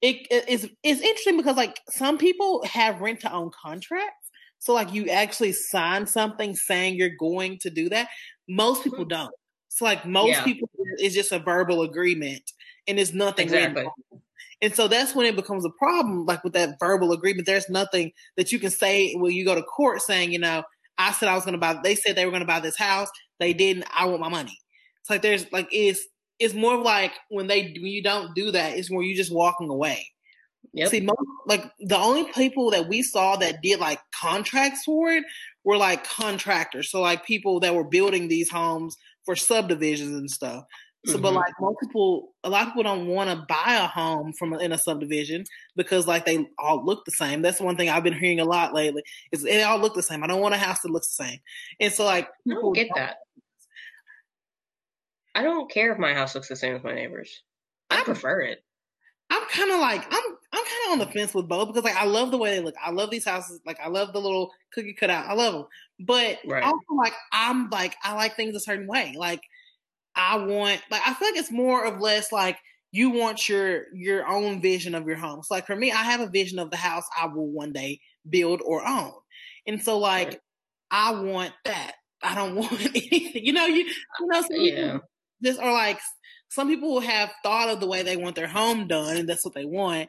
it 0.00 0.48
is 0.48 0.68
it's 0.82 1.00
interesting 1.00 1.36
because 1.36 1.56
like 1.56 1.80
some 1.90 2.18
people 2.18 2.64
have 2.64 3.00
rent 3.00 3.20
to 3.20 3.32
own 3.32 3.50
contracts. 3.50 4.30
So 4.58 4.74
like 4.74 4.92
you 4.92 5.08
actually 5.08 5.52
sign 5.52 6.06
something 6.06 6.54
saying 6.54 6.96
you're 6.96 7.16
going 7.18 7.58
to 7.60 7.70
do 7.70 7.88
that. 7.90 8.08
Most 8.48 8.84
people 8.84 9.00
mm-hmm. 9.00 9.08
don't. 9.08 9.34
So 9.68 9.84
like 9.84 10.06
most 10.06 10.30
yeah. 10.30 10.44
people 10.44 10.68
it's 10.96 11.14
just 11.14 11.32
a 11.32 11.38
verbal 11.38 11.82
agreement 11.82 12.42
and 12.86 12.98
it's 12.98 13.12
nothing 13.12 13.44
exactly. 13.44 13.86
And 14.60 14.74
so 14.74 14.88
that's 14.88 15.14
when 15.14 15.26
it 15.26 15.36
becomes 15.36 15.64
a 15.64 15.70
problem, 15.70 16.26
like 16.26 16.42
with 16.42 16.54
that 16.54 16.80
verbal 16.80 17.12
agreement. 17.12 17.46
There's 17.46 17.68
nothing 17.68 18.10
that 18.36 18.50
you 18.50 18.58
can 18.58 18.70
say 18.70 19.14
when 19.14 19.32
you 19.32 19.44
go 19.44 19.54
to 19.54 19.62
court 19.62 20.02
saying, 20.02 20.32
you 20.32 20.40
know, 20.40 20.64
I 20.96 21.12
said 21.12 21.28
I 21.28 21.34
was 21.34 21.44
gonna 21.44 21.58
buy 21.58 21.78
they 21.82 21.94
said 21.94 22.16
they 22.16 22.26
were 22.26 22.32
gonna 22.32 22.44
buy 22.44 22.60
this 22.60 22.76
house, 22.76 23.08
they 23.38 23.52
didn't, 23.52 23.84
I 23.94 24.06
want 24.06 24.20
my 24.20 24.28
money. 24.28 24.58
It's 25.00 25.10
like 25.10 25.22
there's 25.22 25.50
like 25.52 25.68
it's 25.70 26.04
it's 26.38 26.54
more 26.54 26.80
like 26.82 27.12
when 27.28 27.46
they 27.46 27.74
when 27.80 27.92
you 27.92 28.02
don't 28.02 28.34
do 28.34 28.50
that, 28.52 28.76
it's 28.76 28.90
more 28.90 29.02
you're 29.02 29.16
just 29.16 29.32
walking 29.32 29.70
away. 29.70 30.06
Yep. 30.72 30.88
See, 30.90 31.00
most, 31.00 31.18
like 31.46 31.64
the 31.80 31.98
only 31.98 32.30
people 32.32 32.70
that 32.70 32.88
we 32.88 33.02
saw 33.02 33.36
that 33.36 33.62
did 33.62 33.80
like 33.80 34.00
contracts 34.14 34.84
for 34.84 35.10
it 35.10 35.24
were 35.64 35.76
like 35.76 36.04
contractors. 36.04 36.90
So 36.90 37.00
like 37.00 37.24
people 37.24 37.60
that 37.60 37.74
were 37.74 37.84
building 37.84 38.28
these 38.28 38.50
homes 38.50 38.96
for 39.24 39.34
subdivisions 39.34 40.14
and 40.14 40.30
stuff. 40.30 40.64
So, 41.06 41.14
mm-hmm. 41.14 41.22
but 41.22 41.32
like 41.32 41.54
most 41.60 41.78
people, 41.80 42.34
a 42.42 42.50
lot 42.50 42.62
of 42.62 42.68
people 42.68 42.82
don't 42.82 43.06
want 43.06 43.30
to 43.30 43.46
buy 43.48 43.74
a 43.74 43.86
home 43.86 44.32
from 44.32 44.54
in 44.54 44.72
a 44.72 44.78
subdivision 44.78 45.44
because 45.76 46.06
like 46.06 46.26
they 46.26 46.46
all 46.58 46.84
look 46.84 47.04
the 47.04 47.12
same. 47.12 47.40
That's 47.40 47.60
one 47.60 47.76
thing 47.76 47.88
I've 47.88 48.02
been 48.02 48.18
hearing 48.18 48.40
a 48.40 48.44
lot 48.44 48.74
lately. 48.74 49.02
Is 49.32 49.42
they 49.42 49.62
all 49.62 49.78
look 49.78 49.94
the 49.94 50.02
same. 50.02 50.24
I 50.24 50.26
don't 50.26 50.40
want 50.40 50.54
a 50.54 50.58
house 50.58 50.80
that 50.82 50.90
looks 50.90 51.16
the 51.16 51.24
same. 51.24 51.38
And 51.80 51.92
so 51.92 52.04
like 52.04 52.28
people 52.46 52.72
get 52.72 52.88
that. 52.96 53.18
I 55.38 55.42
don't 55.42 55.70
care 55.70 55.92
if 55.92 55.98
my 55.98 56.14
house 56.14 56.34
looks 56.34 56.48
the 56.48 56.56
same 56.56 56.74
as 56.74 56.82
my 56.82 56.92
neighbors. 56.92 57.44
I, 57.90 58.00
I 58.00 58.02
prefer 58.02 58.40
it. 58.40 58.58
I'm 59.30 59.46
kind 59.46 59.70
of 59.70 59.78
like 59.78 60.04
I'm 60.04 60.22
I'm 60.52 60.64
kind 60.64 60.86
of 60.86 60.92
on 60.92 60.98
the 60.98 61.06
fence 61.12 61.32
with 61.32 61.46
both 61.46 61.68
because 61.68 61.84
like 61.84 61.96
I 61.96 62.06
love 62.06 62.32
the 62.32 62.38
way 62.38 62.56
they 62.56 62.64
look. 62.64 62.74
I 62.84 62.90
love 62.90 63.10
these 63.10 63.24
houses. 63.24 63.60
Like 63.64 63.78
I 63.78 63.88
love 63.88 64.12
the 64.12 64.20
little 64.20 64.50
cookie 64.72 64.94
cutout. 64.94 65.26
I 65.26 65.34
love 65.34 65.52
them. 65.52 65.64
But 66.00 66.38
right. 66.44 66.64
also 66.64 66.94
like 66.96 67.12
I'm 67.32 67.70
like 67.70 67.94
I 68.02 68.14
like 68.14 68.34
things 68.34 68.56
a 68.56 68.60
certain 68.60 68.88
way. 68.88 69.14
Like 69.16 69.42
I 70.16 70.38
want 70.38 70.82
like 70.90 71.02
I 71.06 71.14
feel 71.14 71.28
like 71.28 71.36
it's 71.36 71.52
more 71.52 71.84
of 71.84 72.00
less 72.00 72.32
like 72.32 72.58
you 72.90 73.10
want 73.10 73.48
your 73.48 73.84
your 73.94 74.26
own 74.26 74.60
vision 74.60 74.96
of 74.96 75.06
your 75.06 75.18
home. 75.18 75.44
So 75.44 75.54
like 75.54 75.66
for 75.66 75.76
me, 75.76 75.92
I 75.92 76.02
have 76.02 76.20
a 76.20 76.28
vision 76.28 76.58
of 76.58 76.72
the 76.72 76.76
house 76.76 77.04
I 77.16 77.26
will 77.26 77.46
one 77.46 77.72
day 77.72 78.00
build 78.28 78.60
or 78.64 78.84
own. 78.84 79.12
And 79.68 79.80
so 79.80 79.98
like 79.98 80.28
right. 80.28 80.40
I 80.90 81.12
want 81.12 81.52
that. 81.64 81.92
I 82.24 82.34
don't 82.34 82.54
want 82.56 82.80
anything. 82.80 83.44
You 83.44 83.52
know, 83.52 83.66
you 83.66 83.84
you 83.84 84.26
know, 84.26 84.40
so 84.40 84.48
yeah 84.54 84.98
just 85.42 85.60
or 85.60 85.72
like 85.72 85.98
some 86.48 86.68
people 86.68 87.00
have 87.00 87.30
thought 87.42 87.68
of 87.68 87.80
the 87.80 87.86
way 87.86 88.02
they 88.02 88.16
want 88.16 88.36
their 88.36 88.48
home 88.48 88.86
done 88.86 89.16
and 89.16 89.28
that's 89.28 89.44
what 89.44 89.54
they 89.54 89.64
want 89.64 90.08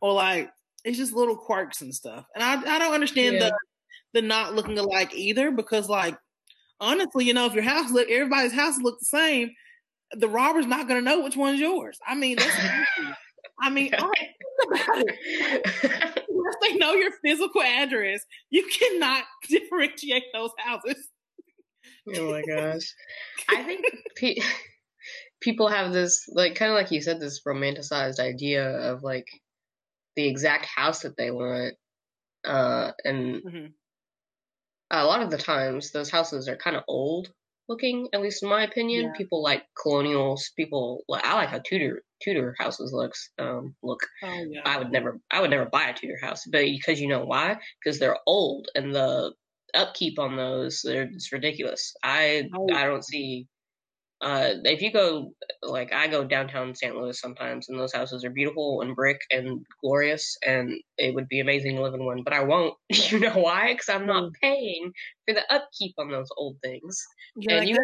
or 0.00 0.12
like 0.12 0.50
it's 0.84 0.96
just 0.96 1.12
little 1.12 1.36
quirks 1.36 1.82
and 1.82 1.94
stuff. 1.94 2.24
And 2.34 2.42
i, 2.42 2.54
I 2.54 2.78
don't 2.78 2.94
understand 2.94 3.36
yeah. 3.36 3.50
the 3.50 3.58
the 4.12 4.22
not 4.22 4.54
looking 4.54 4.78
alike 4.78 5.14
either 5.14 5.50
because 5.50 5.88
like 5.88 6.16
honestly 6.80 7.24
you 7.24 7.34
know 7.34 7.46
if 7.46 7.54
your 7.54 7.62
house 7.62 7.90
look 7.90 8.08
everybody's 8.10 8.52
house 8.52 8.78
look 8.80 8.98
the 8.98 9.04
same 9.04 9.50
the 10.12 10.28
robber's 10.28 10.66
not 10.66 10.88
going 10.88 10.98
to 10.98 11.04
know 11.04 11.22
which 11.22 11.36
one's 11.36 11.60
yours. 11.60 11.98
I 12.06 12.14
mean 12.14 12.36
that's 12.36 12.56
i 13.62 13.70
mean 13.70 13.94
all 13.94 14.08
right, 14.08 14.28
think 14.72 14.88
about 14.88 15.04
it. 15.06 16.24
Unless 16.28 16.56
they 16.62 16.76
know 16.76 16.94
your 16.94 17.12
physical 17.24 17.62
address 17.62 18.24
you 18.50 18.66
cannot 18.66 19.24
differentiate 19.48 20.24
those 20.32 20.50
houses 20.58 21.08
oh 22.16 22.30
my 22.30 22.42
gosh 22.42 22.94
i 23.48 23.62
think 23.62 23.84
people 25.40 25.68
have 25.68 25.92
this 25.92 26.28
like 26.32 26.54
kind 26.54 26.70
of 26.70 26.76
like 26.76 26.90
you 26.90 27.00
said 27.00 27.20
this 27.20 27.42
romanticized 27.46 28.18
idea 28.18 28.64
of 28.64 29.02
like 29.02 29.26
the 30.16 30.26
exact 30.26 30.66
house 30.66 31.00
that 31.00 31.16
they 31.16 31.30
want 31.30 31.74
uh 32.44 32.90
and 33.04 33.42
mm-hmm. 33.42 33.66
a 34.90 35.04
lot 35.04 35.22
of 35.22 35.30
the 35.30 35.38
times 35.38 35.90
those 35.90 36.10
houses 36.10 36.48
are 36.48 36.56
kind 36.56 36.76
of 36.76 36.82
old 36.88 37.32
looking 37.68 38.08
at 38.12 38.20
least 38.20 38.42
in 38.42 38.48
my 38.48 38.64
opinion 38.64 39.06
yeah. 39.06 39.12
people 39.16 39.42
like 39.42 39.62
colonials 39.80 40.50
people 40.56 41.02
like 41.08 41.24
i 41.24 41.34
like 41.34 41.48
how 41.48 41.60
tudor 41.64 42.02
tudor 42.22 42.54
houses 42.58 42.92
looks 42.92 43.30
um 43.38 43.74
look 43.82 44.00
oh, 44.24 44.44
yeah. 44.50 44.60
i 44.66 44.76
would 44.76 44.90
never 44.90 45.20
i 45.30 45.40
would 45.40 45.50
never 45.50 45.66
buy 45.66 45.84
a 45.88 45.94
tudor 45.94 46.18
house 46.20 46.44
but 46.50 46.62
because 46.62 47.00
you 47.00 47.08
know 47.08 47.24
why 47.24 47.56
because 47.82 47.98
they're 47.98 48.18
old 48.26 48.68
and 48.74 48.94
the 48.94 49.32
upkeep 49.74 50.18
on 50.18 50.36
those 50.36 50.80
they're 50.84 51.08
it's 51.12 51.32
ridiculous 51.32 51.94
i 52.02 52.48
oh. 52.54 52.68
i 52.74 52.84
don't 52.84 53.04
see 53.04 53.46
uh, 54.22 54.52
if 54.64 54.82
you 54.82 54.92
go 54.92 55.32
like 55.62 55.94
I 55.94 56.06
go 56.06 56.24
downtown 56.24 56.74
St. 56.74 56.94
Louis 56.94 57.18
sometimes, 57.18 57.68
and 57.68 57.80
those 57.80 57.94
houses 57.94 58.22
are 58.22 58.30
beautiful 58.30 58.82
and 58.82 58.94
brick 58.94 59.18
and 59.30 59.64
glorious, 59.82 60.36
and 60.46 60.72
it 60.98 61.14
would 61.14 61.26
be 61.26 61.40
amazing 61.40 61.76
to 61.76 61.82
live 61.82 61.94
in 61.94 62.04
one. 62.04 62.22
But 62.22 62.34
I 62.34 62.44
won't. 62.44 62.74
You 63.10 63.18
know 63.18 63.38
why? 63.38 63.72
Because 63.72 63.88
I'm 63.88 64.06
not 64.06 64.24
mm. 64.24 64.32
paying 64.42 64.92
for 65.26 65.34
the 65.34 65.42
upkeep 65.50 65.94
on 65.98 66.10
those 66.10 66.28
old 66.36 66.58
things. 66.62 67.02
Yeah, 67.34 67.60
and 67.60 67.68
you 67.68 67.78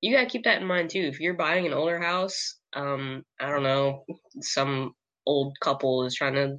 you 0.00 0.14
gotta 0.14 0.30
keep 0.30 0.44
that 0.44 0.60
in 0.60 0.66
mind 0.66 0.90
too. 0.90 1.10
If 1.12 1.18
you're 1.18 1.34
buying 1.34 1.66
an 1.66 1.72
older 1.72 2.00
house, 2.00 2.56
um, 2.72 3.24
I 3.40 3.50
don't 3.50 3.64
know, 3.64 4.04
some 4.40 4.92
old 5.26 5.56
couple 5.60 6.04
is 6.04 6.14
trying 6.14 6.34
to 6.34 6.56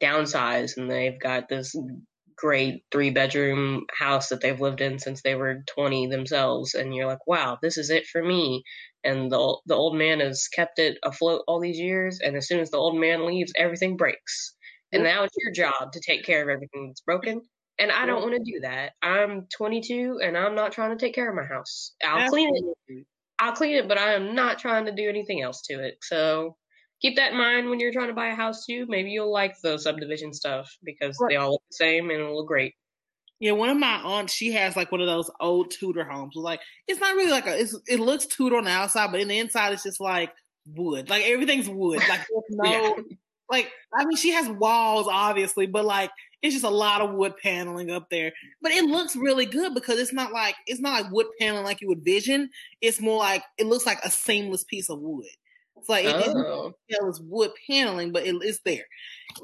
downsize 0.00 0.76
and 0.76 0.90
they've 0.90 1.18
got 1.20 1.48
this 1.48 1.74
great 2.36 2.84
three 2.92 3.10
bedroom 3.10 3.84
house 3.98 4.28
that 4.28 4.40
they've 4.40 4.60
lived 4.60 4.80
in 4.80 4.98
since 4.98 5.22
they 5.22 5.34
were 5.34 5.62
20 5.74 6.08
themselves 6.08 6.74
and 6.74 6.94
you're 6.94 7.06
like 7.06 7.26
wow 7.26 7.58
this 7.62 7.78
is 7.78 7.90
it 7.90 8.06
for 8.06 8.22
me 8.22 8.62
and 9.04 9.30
the 9.30 9.58
the 9.66 9.74
old 9.74 9.96
man 9.96 10.20
has 10.20 10.48
kept 10.48 10.78
it 10.78 10.98
afloat 11.04 11.42
all 11.46 11.60
these 11.60 11.78
years 11.78 12.20
and 12.22 12.36
as 12.36 12.46
soon 12.46 12.60
as 12.60 12.70
the 12.70 12.76
old 12.76 12.98
man 12.98 13.26
leaves 13.26 13.52
everything 13.56 13.96
breaks 13.96 14.54
and 14.92 15.02
now 15.02 15.24
it's 15.24 15.36
your 15.38 15.52
job 15.52 15.92
to 15.92 16.00
take 16.00 16.24
care 16.24 16.42
of 16.42 16.48
everything 16.48 16.88
that's 16.88 17.00
broken 17.02 17.40
and 17.78 17.92
I 17.92 18.06
don't 18.06 18.22
want 18.22 18.34
to 18.34 18.52
do 18.52 18.60
that. 18.60 18.92
I'm 19.02 19.46
22 19.54 20.20
and 20.22 20.36
I'm 20.36 20.54
not 20.54 20.72
trying 20.72 20.96
to 20.96 21.04
take 21.04 21.14
care 21.14 21.28
of 21.28 21.36
my 21.36 21.44
house. 21.44 21.92
I'll 22.02 22.20
Absolutely. 22.20 22.60
clean 22.60 22.98
it. 23.00 23.06
I'll 23.38 23.52
clean 23.52 23.76
it, 23.76 23.88
but 23.88 23.98
I 23.98 24.14
am 24.14 24.34
not 24.34 24.58
trying 24.58 24.86
to 24.86 24.92
do 24.92 25.08
anything 25.08 25.42
else 25.42 25.62
to 25.66 25.84
it. 25.84 25.98
So 26.00 26.56
keep 27.00 27.16
that 27.16 27.32
in 27.32 27.38
mind 27.38 27.68
when 27.68 27.80
you're 27.80 27.92
trying 27.92 28.08
to 28.08 28.14
buy 28.14 28.28
a 28.28 28.34
house 28.34 28.64
too. 28.66 28.86
Maybe 28.88 29.10
you'll 29.10 29.32
like 29.32 29.60
the 29.62 29.78
subdivision 29.78 30.32
stuff 30.32 30.76
because 30.82 31.16
right. 31.20 31.30
they 31.30 31.36
all 31.36 31.52
look 31.52 31.62
the 31.70 31.76
same 31.76 32.10
and 32.10 32.20
it'll 32.20 32.36
look 32.36 32.48
great. 32.48 32.74
Yeah, 33.38 33.52
one 33.52 33.68
of 33.68 33.76
my 33.76 34.00
aunts, 34.02 34.32
she 34.32 34.52
has 34.52 34.76
like 34.76 34.90
one 34.90 35.02
of 35.02 35.06
those 35.06 35.30
old 35.40 35.70
Tudor 35.70 36.04
homes. 36.04 36.34
Like 36.36 36.60
it's 36.88 37.00
not 37.00 37.14
really 37.16 37.30
like 37.30 37.46
a, 37.46 37.66
it 37.86 38.00
looks 38.00 38.26
Tudor 38.26 38.56
on 38.56 38.64
the 38.64 38.70
outside, 38.70 39.10
but 39.10 39.20
in 39.20 39.28
the 39.28 39.38
inside 39.38 39.74
it's 39.74 39.82
just 39.82 40.00
like 40.00 40.32
wood. 40.74 41.10
Like 41.10 41.24
everything's 41.24 41.68
wood. 41.68 42.00
Like 42.08 42.26
no, 42.50 42.70
yeah. 42.70 43.02
like 43.50 43.70
I 43.94 44.06
mean, 44.06 44.16
she 44.16 44.30
has 44.30 44.48
walls 44.48 45.06
obviously, 45.10 45.66
but 45.66 45.84
like 45.84 46.10
it's 46.40 46.54
just 46.54 46.64
a 46.64 46.70
lot 46.70 47.02
of 47.02 47.14
wood 47.14 47.34
paneling 47.42 47.90
up 47.90 48.08
there. 48.10 48.32
But 48.62 48.72
it 48.72 48.84
looks 48.84 49.16
really 49.16 49.44
good 49.44 49.74
because 49.74 49.98
it's 49.98 50.14
not 50.14 50.32
like 50.32 50.54
it's 50.66 50.80
not 50.80 51.02
like 51.02 51.12
wood 51.12 51.26
paneling 51.38 51.64
like 51.64 51.82
you 51.82 51.88
would 51.88 52.04
vision. 52.04 52.48
It's 52.80 53.02
more 53.02 53.18
like 53.18 53.42
it 53.58 53.66
looks 53.66 53.84
like 53.84 53.98
a 54.02 54.10
seamless 54.10 54.64
piece 54.64 54.88
of 54.88 54.98
wood. 54.98 55.26
It's 55.78 55.88
like 55.88 56.06
oh. 56.06 56.72
it, 56.88 56.98
it's 57.00 57.20
wood 57.20 57.50
paneling, 57.66 58.12
but 58.12 58.26
it, 58.26 58.34
it's 58.40 58.60
there. 58.64 58.84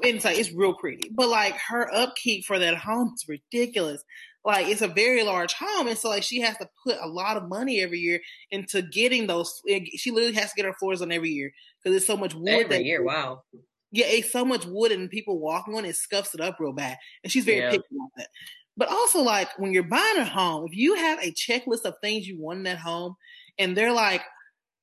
And 0.03 0.15
it's 0.15 0.25
like 0.25 0.37
it's 0.37 0.51
real 0.51 0.73
pretty. 0.73 1.09
But 1.13 1.29
like 1.29 1.55
her 1.69 1.93
upkeep 1.93 2.45
for 2.45 2.59
that 2.59 2.75
home 2.75 3.13
is 3.15 3.25
ridiculous. 3.27 4.03
Like 4.45 4.67
it's 4.67 4.81
a 4.81 4.87
very 4.87 5.23
large 5.23 5.53
home, 5.53 5.87
and 5.87 5.97
so 5.97 6.09
like 6.09 6.23
she 6.23 6.41
has 6.41 6.57
to 6.57 6.67
put 6.85 6.97
a 7.01 7.07
lot 7.07 7.37
of 7.37 7.47
money 7.47 7.79
every 7.79 7.99
year 7.99 8.19
into 8.51 8.81
getting 8.81 9.27
those. 9.27 9.61
Eh, 9.69 9.85
she 9.95 10.11
literally 10.11 10.35
has 10.35 10.49
to 10.49 10.55
get 10.55 10.65
her 10.65 10.73
floors 10.73 11.01
on 11.01 11.13
every 11.13 11.29
year 11.29 11.51
because 11.79 11.93
there's 11.93 12.07
so 12.07 12.17
much 12.17 12.35
wood. 12.35 12.49
Every 12.49 12.83
year, 12.83 13.03
wow. 13.03 13.43
Yeah, 13.91 14.07
it's 14.07 14.31
so 14.31 14.43
much 14.43 14.65
wood 14.65 14.91
and 14.91 15.09
people 15.09 15.39
walking 15.39 15.75
on 15.75 15.85
it 15.85 15.95
scuffs 15.95 16.33
it 16.33 16.41
up 16.41 16.57
real 16.59 16.73
bad, 16.73 16.97
and 17.23 17.31
she's 17.31 17.45
very 17.45 17.59
yeah. 17.59 17.71
picky 17.71 17.83
about 17.91 18.09
that. 18.17 18.27
But 18.75 18.89
also, 18.89 19.21
like 19.21 19.47
when 19.59 19.71
you're 19.71 19.83
buying 19.83 20.17
a 20.17 20.25
home, 20.25 20.65
if 20.69 20.75
you 20.75 20.95
have 20.95 21.19
a 21.19 21.31
checklist 21.31 21.85
of 21.85 21.93
things 22.01 22.27
you 22.27 22.37
want 22.37 22.57
in 22.57 22.63
that 22.63 22.79
home, 22.79 23.15
and 23.57 23.77
they're 23.77 23.93
like, 23.93 24.23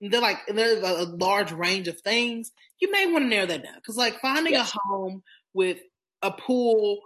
they're 0.01 0.21
like 0.21 0.39
there's 0.49 0.83
a, 0.83 1.05
large 1.05 1.53
range 1.53 1.89
of 1.89 2.01
things. 2.01 2.53
You 2.81 2.91
may 2.91 3.07
want 3.07 3.25
to 3.25 3.29
narrow 3.29 3.47
that 3.47 3.63
down 3.63 3.75
because 3.77 3.97
like 3.97 4.21
finding 4.21 4.55
yes. 4.55 4.75
a 4.75 4.79
home 4.89 5.23
with 5.53 5.79
a 6.23 6.31
pool, 6.31 7.01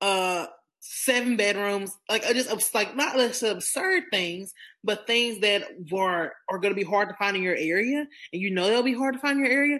uh, 0.00 0.46
seven 0.80 1.36
bedrooms, 1.36 1.96
like 2.08 2.22
just 2.22 2.74
like 2.74 2.96
not 2.96 3.16
just 3.16 3.42
absurd 3.42 4.04
things, 4.12 4.52
but 4.84 5.06
things 5.06 5.40
that 5.40 5.64
are 5.92 6.32
are 6.48 6.58
going 6.58 6.72
to 6.74 6.80
be 6.80 6.88
hard 6.88 7.08
to 7.08 7.16
find 7.16 7.36
in 7.36 7.42
your 7.42 7.56
area, 7.56 8.06
and 8.32 8.42
you 8.42 8.50
know 8.50 8.68
they'll 8.68 8.82
be 8.82 8.94
hard 8.94 9.14
to 9.14 9.20
find 9.20 9.38
in 9.38 9.44
your 9.44 9.54
area. 9.54 9.78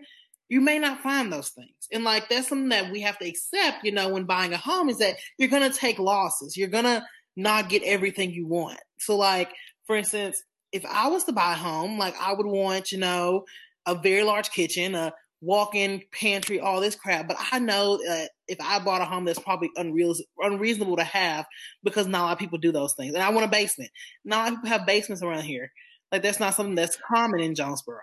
You 0.49 0.61
may 0.61 0.79
not 0.79 1.03
find 1.03 1.33
those 1.33 1.51
things, 1.51 1.88
and 1.92 2.03
like 2.03 2.29
that's 2.29 2.49
something 2.49 2.71
that 2.71 2.90
we 2.90 3.03
have 3.03 3.18
to 3.18 3.29
accept. 3.29 3.85
You 3.85 3.92
know, 3.92 4.09
when 4.09 4.25
buying 4.25 4.53
a 4.53 4.59
home, 4.59 4.88
is 4.88 4.99
that 4.99 5.16
you're 5.38 5.49
going 5.49 5.71
to 5.71 5.79
take 5.79 5.99
losses. 5.99 6.57
You're 6.57 6.68
going 6.68 6.85
to 6.85 7.05
not 7.37 7.68
get 7.68 7.85
everything 7.85 8.33
you 8.33 8.49
want. 8.49 8.81
So, 8.99 9.16
like 9.16 9.53
for 9.87 9.97
instance, 9.97 10.42
if 10.72 10.85
I 10.85 11.09
was 11.09 11.24
to 11.24 11.33
buy 11.33 11.52
a 11.52 11.57
home, 11.57 11.98
like 11.98 12.14
I 12.20 12.33
would 12.33 12.46
want, 12.46 12.92
you 12.92 12.98
know, 12.98 13.44
a 13.87 13.94
very 13.94 14.22
large 14.22 14.50
kitchen, 14.50 14.94
a 14.94 15.12
walk-in 15.40 16.02
pantry, 16.12 16.61
all 16.61 16.81
this 16.81 16.96
crap. 16.96 17.28
But 17.28 17.37
I 17.52 17.59
know 17.59 17.98
that 17.98 18.31
if 18.48 18.59
I 18.61 18.78
bought 18.81 19.02
a 19.02 19.04
home, 19.04 19.24
that's 19.24 19.38
probably 19.38 19.70
unreal, 19.76 20.14
unreasonable 20.38 20.96
to 20.96 21.04
have 21.04 21.46
because 21.83 22.07
not 22.07 22.20
a 22.20 22.24
lot 22.24 22.33
of 22.33 22.38
people 22.38 22.59
do 22.59 22.72
those 22.72 22.94
things. 22.94 23.14
And 23.14 23.22
I 23.22 23.31
want 23.31 23.46
a 23.46 23.50
basement. 23.50 23.90
Not 24.24 24.38
a 24.38 24.42
lot 24.42 24.48
of 24.48 24.54
people 24.57 24.70
have 24.70 24.87
basements 24.87 25.22
around 25.22 25.44
here. 25.44 25.70
Like 26.11 26.22
that's 26.22 26.40
not 26.40 26.54
something 26.54 26.74
that's 26.74 26.98
common 27.09 27.40
in 27.40 27.54
Jonesboro. 27.54 28.00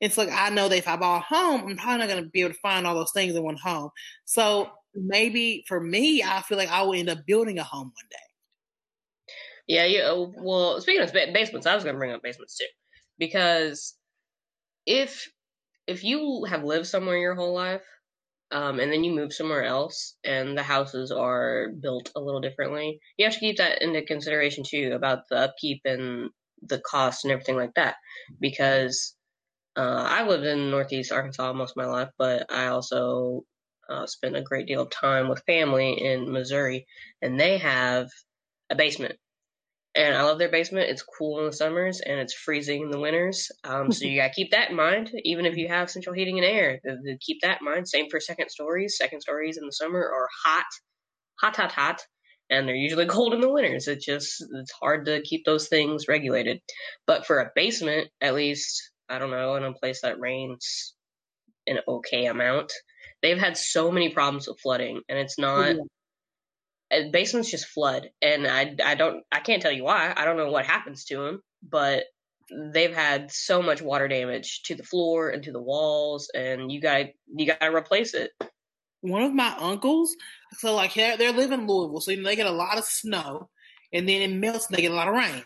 It's 0.00 0.18
like 0.18 0.30
I 0.32 0.50
know 0.50 0.68
that 0.68 0.78
if 0.78 0.88
I 0.88 0.96
buy 0.96 1.18
a 1.18 1.20
home, 1.20 1.68
I'm 1.68 1.76
probably 1.76 1.98
not 1.98 2.08
going 2.08 2.24
to 2.24 2.30
be 2.30 2.40
able 2.40 2.52
to 2.52 2.60
find 2.60 2.86
all 2.86 2.94
those 2.94 3.12
things 3.12 3.36
in 3.36 3.42
one 3.42 3.56
home. 3.56 3.90
So 4.24 4.70
maybe 4.94 5.64
for 5.68 5.80
me, 5.80 6.22
I 6.22 6.42
feel 6.42 6.58
like 6.58 6.70
I 6.70 6.82
will 6.82 6.94
end 6.94 7.08
up 7.08 7.24
building 7.26 7.58
a 7.58 7.64
home 7.64 7.92
one 7.94 8.08
day. 8.10 8.16
Yeah, 9.68 9.84
yeah. 9.84 10.10
Uh, 10.10 10.26
well, 10.36 10.80
speaking 10.80 11.02
of 11.02 11.12
basements, 11.12 11.66
I 11.66 11.74
was 11.74 11.84
going 11.84 11.94
to 11.94 11.98
bring 11.98 12.12
up 12.12 12.22
basements 12.22 12.56
too, 12.56 12.66
because 13.18 13.94
if 14.86 15.30
if 15.86 16.04
you 16.04 16.44
have 16.48 16.64
lived 16.64 16.86
somewhere 16.86 17.18
your 17.18 17.34
whole 17.34 17.54
life, 17.54 17.82
um, 18.52 18.80
and 18.80 18.92
then 18.92 19.04
you 19.04 19.12
move 19.14 19.32
somewhere 19.34 19.64
else, 19.64 20.16
and 20.24 20.58
the 20.58 20.62
houses 20.64 21.12
are 21.12 21.70
built 21.80 22.12
a 22.16 22.20
little 22.20 22.40
differently, 22.40 23.00
you 23.18 23.26
have 23.26 23.34
to 23.34 23.40
keep 23.40 23.58
that 23.58 23.82
into 23.82 24.02
consideration 24.02 24.64
too 24.68 24.92
about 24.94 25.28
the 25.30 25.36
upkeep 25.38 25.82
and 25.86 26.30
the 26.62 26.80
cost 26.80 27.24
and 27.24 27.32
everything 27.32 27.56
like 27.56 27.74
that, 27.76 27.96
because 28.40 29.14
uh, 29.76 30.06
I 30.08 30.26
lived 30.28 30.44
in 30.46 30.70
Northeast 30.70 31.12
Arkansas 31.12 31.52
most 31.54 31.72
of 31.72 31.76
my 31.78 31.86
life, 31.86 32.10
but 32.18 32.52
I 32.52 32.68
also 32.68 33.44
uh, 33.90 34.06
spent 34.06 34.36
a 34.36 34.42
great 34.42 34.66
deal 34.66 34.82
of 34.82 34.90
time 34.90 35.28
with 35.28 35.42
family 35.46 35.92
in 35.94 36.32
Missouri, 36.32 36.86
and 37.22 37.40
they 37.40 37.58
have 37.58 38.08
a 38.70 38.76
basement 38.76 39.16
and 39.94 40.16
I 40.16 40.22
love 40.22 40.38
their 40.38 40.50
basement. 40.50 40.88
It's 40.90 41.02
cool 41.02 41.40
in 41.40 41.46
the 41.46 41.52
summers 41.52 42.00
and 42.00 42.18
it's 42.18 42.32
freezing 42.32 42.82
in 42.82 42.90
the 42.90 42.98
winters. 42.98 43.50
Um, 43.64 43.92
so 43.92 44.06
you 44.06 44.20
gotta 44.20 44.32
keep 44.32 44.52
that 44.52 44.70
in 44.70 44.76
mind, 44.76 45.10
even 45.24 45.44
if 45.44 45.56
you 45.56 45.68
have 45.68 45.90
central 45.90 46.14
heating 46.14 46.38
and 46.38 46.46
air. 46.46 46.80
keep 47.20 47.42
that 47.42 47.60
in 47.60 47.66
mind. 47.66 47.88
Same 47.88 48.08
for 48.08 48.18
second 48.18 48.48
stories. 48.48 48.96
Second 48.96 49.20
stories 49.20 49.58
in 49.58 49.66
the 49.66 49.72
summer 49.72 50.00
are 50.00 50.28
hot, 50.44 50.66
hot, 51.40 51.56
hot, 51.56 51.72
hot, 51.72 52.00
and 52.48 52.66
they're 52.66 52.74
usually 52.74 53.06
cold 53.06 53.34
in 53.34 53.40
the 53.40 53.50
winters. 53.50 53.86
It 53.86 54.00
just 54.00 54.42
it's 54.54 54.72
hard 54.72 55.06
to 55.06 55.20
keep 55.22 55.44
those 55.44 55.68
things 55.68 56.08
regulated. 56.08 56.60
But 57.06 57.26
for 57.26 57.40
a 57.40 57.50
basement, 57.54 58.08
at 58.20 58.34
least 58.34 58.90
I 59.10 59.18
don't 59.18 59.30
know, 59.30 59.56
in 59.56 59.64
a 59.64 59.74
place 59.74 60.00
that 60.02 60.20
rains 60.20 60.94
an 61.66 61.80
okay 61.86 62.26
amount, 62.26 62.72
they've 63.20 63.38
had 63.38 63.58
so 63.58 63.92
many 63.92 64.08
problems 64.08 64.48
with 64.48 64.60
flooding, 64.60 65.02
and 65.08 65.18
it's 65.18 65.38
not. 65.38 65.76
Yeah 65.76 65.82
basements 67.10 67.50
just 67.50 67.66
flood, 67.66 68.10
and 68.20 68.46
I 68.46 68.76
I 68.84 68.94
don't 68.94 69.24
I 69.32 69.40
can't 69.40 69.62
tell 69.62 69.72
you 69.72 69.84
why. 69.84 70.12
I 70.16 70.24
don't 70.24 70.36
know 70.36 70.50
what 70.50 70.66
happens 70.66 71.04
to 71.06 71.16
them, 71.16 71.42
but 71.62 72.04
they've 72.72 72.94
had 72.94 73.30
so 73.32 73.62
much 73.62 73.82
water 73.82 74.08
damage 74.08 74.62
to 74.64 74.74
the 74.74 74.82
floor 74.82 75.30
and 75.30 75.42
to 75.44 75.52
the 75.52 75.62
walls, 75.62 76.30
and 76.34 76.70
you 76.70 76.80
got 76.80 77.06
you 77.34 77.46
got 77.46 77.60
to 77.60 77.74
replace 77.74 78.14
it. 78.14 78.30
One 79.00 79.22
of 79.22 79.34
my 79.34 79.54
uncles, 79.58 80.14
so 80.58 80.74
like 80.74 80.94
they're, 80.94 81.16
they're 81.16 81.32
living 81.32 81.62
in 81.62 81.66
Louisville, 81.66 82.00
so 82.00 82.12
you 82.12 82.18
know, 82.18 82.28
they 82.28 82.36
get 82.36 82.46
a 82.46 82.52
lot 82.52 82.78
of 82.78 82.84
snow, 82.84 83.48
and 83.92 84.08
then 84.08 84.22
it 84.22 84.34
melts 84.34 84.66
and 84.66 84.76
they 84.76 84.82
get 84.82 84.92
a 84.92 84.94
lot 84.96 85.08
of 85.08 85.14
rain. 85.14 85.44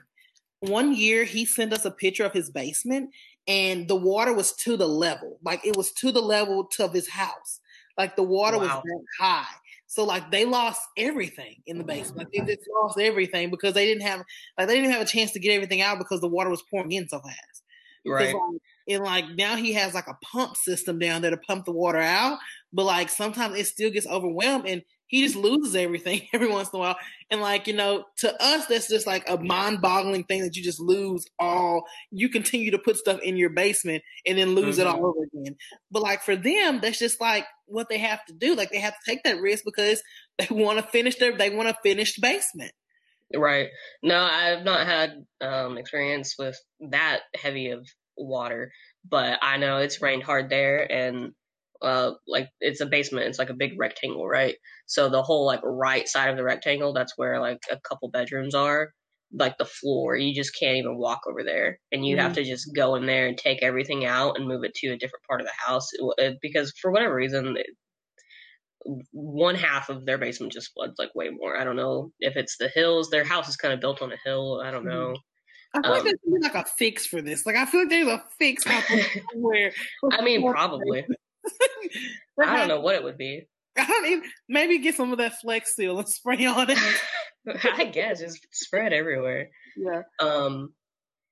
One 0.60 0.94
year, 0.94 1.24
he 1.24 1.44
sent 1.44 1.72
us 1.72 1.84
a 1.84 1.90
picture 1.90 2.24
of 2.24 2.32
his 2.32 2.50
basement, 2.50 3.10
and 3.46 3.88
the 3.88 3.96
water 3.96 4.34
was 4.34 4.52
to 4.56 4.76
the 4.76 4.88
level, 4.88 5.38
like 5.42 5.64
it 5.64 5.76
was 5.76 5.92
to 5.92 6.12
the 6.12 6.20
level 6.20 6.68
of 6.78 6.92
his 6.92 7.08
house. 7.08 7.60
Like 7.96 8.16
the 8.16 8.22
water 8.22 8.58
wow. 8.58 8.64
was 8.64 8.82
that 8.82 9.04
high. 9.18 9.54
So 9.86 10.04
like 10.04 10.30
they 10.30 10.44
lost 10.44 10.80
everything 10.96 11.56
in 11.66 11.78
the 11.78 11.84
basement. 11.84 12.28
Like 12.34 12.46
they 12.46 12.54
just 12.54 12.68
lost 12.82 12.98
everything 12.98 13.50
because 13.50 13.74
they 13.74 13.86
didn't 13.86 14.02
have 14.02 14.22
like 14.58 14.68
they 14.68 14.76
didn't 14.76 14.92
have 14.92 15.02
a 15.02 15.06
chance 15.06 15.32
to 15.32 15.40
get 15.40 15.54
everything 15.54 15.80
out 15.80 15.98
because 15.98 16.20
the 16.20 16.28
water 16.28 16.50
was 16.50 16.62
pouring 16.70 16.92
in 16.92 17.08
so 17.08 17.20
fast. 17.20 17.62
Right. 18.04 18.34
Like, 18.34 18.42
and 18.88 19.04
like 19.04 19.24
now 19.36 19.56
he 19.56 19.72
has 19.72 19.94
like 19.94 20.06
a 20.06 20.16
pump 20.24 20.56
system 20.56 20.98
down 20.98 21.22
there 21.22 21.30
to 21.30 21.36
pump 21.36 21.64
the 21.64 21.72
water 21.72 21.98
out, 21.98 22.38
but 22.72 22.84
like 22.84 23.08
sometimes 23.08 23.58
it 23.58 23.66
still 23.66 23.90
gets 23.90 24.06
overwhelmed 24.06 24.66
and 24.68 24.82
he 25.06 25.22
just 25.22 25.36
loses 25.36 25.76
everything 25.76 26.22
every 26.32 26.48
once 26.48 26.70
in 26.72 26.76
a 26.76 26.80
while. 26.80 26.96
And 27.30 27.40
like, 27.40 27.66
you 27.66 27.74
know, 27.74 28.04
to 28.18 28.42
us, 28.42 28.66
that's 28.66 28.88
just 28.88 29.06
like 29.06 29.28
a 29.28 29.38
mind 29.38 29.80
boggling 29.80 30.24
thing 30.24 30.42
that 30.42 30.56
you 30.56 30.62
just 30.62 30.80
lose 30.80 31.26
all, 31.38 31.84
you 32.10 32.28
continue 32.28 32.70
to 32.72 32.78
put 32.78 32.96
stuff 32.96 33.20
in 33.20 33.36
your 33.36 33.50
basement 33.50 34.02
and 34.26 34.38
then 34.38 34.54
lose 34.54 34.78
mm-hmm. 34.78 34.86
it 34.86 34.86
all 34.86 35.06
over 35.06 35.24
again. 35.24 35.56
But 35.90 36.02
like 36.02 36.22
for 36.22 36.36
them, 36.36 36.80
that's 36.80 36.98
just 36.98 37.20
like 37.20 37.46
what 37.66 37.88
they 37.88 37.98
have 37.98 38.24
to 38.26 38.32
do. 38.32 38.54
Like 38.54 38.70
they 38.70 38.80
have 38.80 38.94
to 38.94 39.10
take 39.10 39.22
that 39.24 39.40
risk 39.40 39.64
because 39.64 40.02
they 40.38 40.48
want 40.50 40.78
to 40.78 40.84
finish 40.84 41.16
their, 41.16 41.36
they 41.36 41.50
want 41.50 41.68
a 41.68 41.76
finished 41.82 42.20
basement. 42.20 42.72
Right. 43.34 43.68
No, 44.02 44.20
I've 44.20 44.64
not 44.64 44.86
had 44.86 45.24
um, 45.40 45.78
experience 45.78 46.36
with 46.38 46.56
that 46.90 47.20
heavy 47.34 47.70
of 47.70 47.86
water, 48.16 48.70
but 49.08 49.38
I 49.42 49.56
know 49.56 49.78
it's 49.78 50.00
rained 50.00 50.22
hard 50.22 50.48
there 50.48 50.90
and 50.90 51.32
uh 51.82 52.12
like 52.26 52.48
it's 52.60 52.80
a 52.80 52.86
basement 52.86 53.26
it's 53.26 53.38
like 53.38 53.50
a 53.50 53.54
big 53.54 53.78
rectangle 53.78 54.26
right 54.26 54.56
so 54.86 55.08
the 55.08 55.22
whole 55.22 55.46
like 55.46 55.60
right 55.62 56.08
side 56.08 56.30
of 56.30 56.36
the 56.36 56.44
rectangle 56.44 56.92
that's 56.92 57.14
where 57.16 57.40
like 57.40 57.58
a 57.70 57.78
couple 57.80 58.08
bedrooms 58.10 58.54
are 58.54 58.92
like 59.32 59.58
the 59.58 59.64
floor 59.64 60.16
you 60.16 60.34
just 60.34 60.56
can't 60.58 60.76
even 60.76 60.96
walk 60.96 61.22
over 61.28 61.42
there 61.42 61.78
and 61.92 62.06
you 62.06 62.16
mm 62.16 62.20
have 62.20 62.32
to 62.32 62.44
just 62.44 62.74
go 62.74 62.94
in 62.94 63.06
there 63.06 63.26
and 63.26 63.36
take 63.36 63.62
everything 63.62 64.06
out 64.06 64.38
and 64.38 64.48
move 64.48 64.64
it 64.64 64.74
to 64.74 64.88
a 64.88 64.96
different 64.96 65.22
part 65.28 65.40
of 65.40 65.46
the 65.46 65.52
house 65.56 65.88
it, 65.92 66.14
it, 66.18 66.38
because 66.40 66.72
for 66.80 66.90
whatever 66.90 67.14
reason 67.14 67.56
it, 67.56 67.66
one 69.12 69.54
half 69.54 69.90
of 69.90 70.06
their 70.06 70.16
basement 70.16 70.52
just 70.52 70.72
floods 70.72 70.94
like 70.98 71.14
way 71.14 71.28
more 71.28 71.58
i 71.58 71.64
don't 71.64 71.76
know 71.76 72.10
if 72.20 72.36
it's 72.36 72.56
the 72.58 72.68
hills 72.68 73.10
their 73.10 73.24
house 73.24 73.48
is 73.48 73.56
kind 73.56 73.74
of 73.74 73.80
built 73.80 74.00
on 74.00 74.12
a 74.12 74.16
hill 74.24 74.62
i 74.64 74.70
don't 74.70 74.84
mm-hmm. 74.84 75.12
know 75.12 75.16
I 75.74 75.82
feel 75.82 75.92
um, 75.92 76.04
like 76.04 76.14
there's 76.24 76.54
like 76.54 76.54
a 76.54 76.68
fix 76.78 77.06
for 77.06 77.20
this. 77.20 77.44
Like 77.44 77.56
I 77.56 77.66
feel 77.66 77.80
like 77.80 77.90
there's 77.90 78.08
a 78.08 78.22
fix 78.38 78.66
out 78.68 78.84
there 78.88 79.72
I 80.10 80.22
mean, 80.22 80.48
probably. 80.48 81.04
I 82.42 82.56
don't 82.56 82.68
know 82.68 82.80
what 82.80 82.94
it 82.94 83.04
would 83.04 83.18
be. 83.18 83.46
I 83.78 84.00
mean, 84.02 84.22
maybe 84.48 84.78
get 84.78 84.94
some 84.94 85.12
of 85.12 85.18
that 85.18 85.38
Flex 85.40 85.74
Seal 85.74 85.98
and 85.98 86.08
spray 86.08 86.46
on 86.46 86.70
it. 86.70 86.78
I 87.64 87.84
guess 87.84 88.20
just 88.20 88.46
spread 88.52 88.92
everywhere. 88.92 89.50
Yeah. 89.76 90.02
Um, 90.18 90.72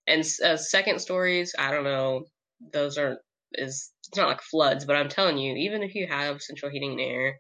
and 0.07 0.25
uh, 0.45 0.57
second 0.57 1.01
stories, 1.01 1.55
I 1.59 1.71
don't 1.71 1.85
know. 1.85 2.25
Those 2.73 2.99
aren't 2.99 3.19
is 3.53 3.91
it's 4.09 4.17
not 4.17 4.29
like 4.29 4.43
floods, 4.43 4.85
but 4.85 4.97
I'm 4.97 5.09
telling 5.09 5.39
you, 5.39 5.55
even 5.57 5.83
if 5.83 5.95
you 5.95 6.07
have 6.09 6.43
central 6.43 6.71
heating 6.71 6.93
and 6.93 7.01
air, 7.01 7.39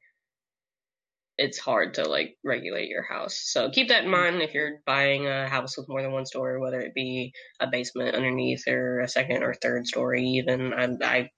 it's 1.36 1.58
hard 1.58 1.94
to 1.94 2.08
like 2.08 2.36
regulate 2.44 2.88
your 2.88 3.02
house. 3.02 3.40
So 3.44 3.70
keep 3.70 3.88
that 3.88 4.04
in 4.04 4.10
mind 4.10 4.40
if 4.40 4.54
you're 4.54 4.80
buying 4.86 5.26
a 5.26 5.48
house 5.48 5.76
with 5.76 5.88
more 5.88 6.00
than 6.02 6.12
one 6.12 6.26
story, 6.26 6.60
whether 6.60 6.80
it 6.80 6.94
be 6.94 7.32
a 7.60 7.66
basement 7.66 8.14
underneath 8.14 8.66
or 8.68 9.00
a 9.00 9.08
second 9.08 9.42
or 9.42 9.54
third 9.54 9.86
story. 9.86 10.22
Even 10.22 10.72
I, 10.72 10.88
I 11.02 11.30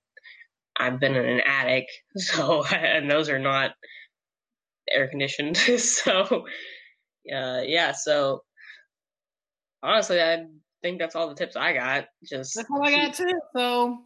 I've 0.78 1.00
been 1.00 1.16
in 1.16 1.24
an 1.24 1.40
attic, 1.40 1.86
so 2.16 2.64
and 2.64 3.10
those 3.10 3.28
are 3.28 3.38
not 3.38 3.72
air 4.90 5.08
conditioned. 5.08 5.56
so 5.78 6.46
uh, 7.34 7.60
yeah, 7.64 7.92
so 7.92 8.42
honestly, 9.82 10.20
I 10.20 10.46
think 10.82 10.98
that's 10.98 11.16
all 11.16 11.28
the 11.28 11.34
tips 11.34 11.56
I 11.56 11.72
got. 11.72 12.06
Just 12.24 12.54
that's 12.54 12.68
all 12.70 12.84
I 12.84 12.94
got 12.94 13.14
too. 13.14 13.40
So 13.54 13.98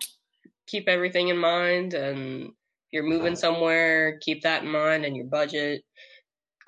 keep 0.66 0.88
everything 0.88 1.28
in 1.28 1.37
mind 1.37 1.94
and 1.94 2.52
if 2.90 2.94
you're 2.94 3.02
moving 3.04 3.37
somewhere, 3.37 4.18
keep 4.20 4.42
that 4.42 4.64
in 4.64 4.70
mind 4.70 5.04
and 5.04 5.16
your 5.16 5.26
budget. 5.26 5.83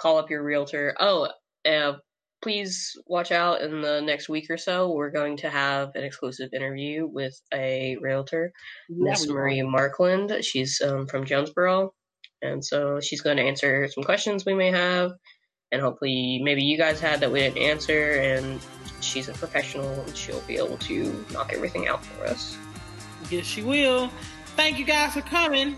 Call 0.01 0.19
up 0.19 0.31
your 0.31 0.43
realtor. 0.43 0.95
Oh, 0.99 1.29
uh, 1.67 1.95
please 2.43 2.97
watch 3.07 3.31
out 3.31 3.61
in 3.63 3.81
the 3.81 4.01
next 4.01 4.29
week 4.29 4.51
or 4.51 4.57
so. 4.57 4.93
We're 4.93 5.11
going 5.11 5.39
to 5.39 5.51
have 5.51 5.95
an 5.95 6.05
exclusive 6.05 6.51
interview 6.53 7.07
with 7.07 7.41
a 7.55 7.97
realtor, 8.01 8.53
Miss 8.91 9.29
Marie 9.29 9.63
Markland. 9.63 10.45
She's 10.45 10.81
um, 10.81 11.07
from 11.07 11.25
Jonesboro. 11.25 11.95
And 12.43 12.65
so 12.65 13.01
she's 13.01 13.21
going 13.21 13.37
to 13.37 13.45
answer 13.45 13.89
some 13.89 14.03
questions 14.03 14.45
we 14.45 14.55
may 14.55 14.73
have. 14.73 15.13
And 15.71 15.81
hopefully, 15.81 16.41
maybe 16.43 16.65
you 16.65 16.77
guys 16.77 17.01
had 17.01 17.21
that 17.21 17.31
we 17.31 17.39
didn't 17.39 17.59
answer. 17.59 18.15
And 18.15 18.61
she's 19.01 19.29
a 19.29 19.33
professional 19.33 19.89
and 19.89 20.17
she'll 20.17 20.41
be 20.41 20.57
able 20.57 20.77
to 20.79 21.25
knock 21.33 21.53
everything 21.55 21.87
out 21.87 22.05
for 22.05 22.25
us. 22.25 22.59
Yes, 23.31 23.47
she 23.47 23.63
will. 23.63 24.11
Thank 24.57 24.79
you 24.79 24.85
guys 24.85 25.15
for 25.15 25.23
coming. 25.23 25.77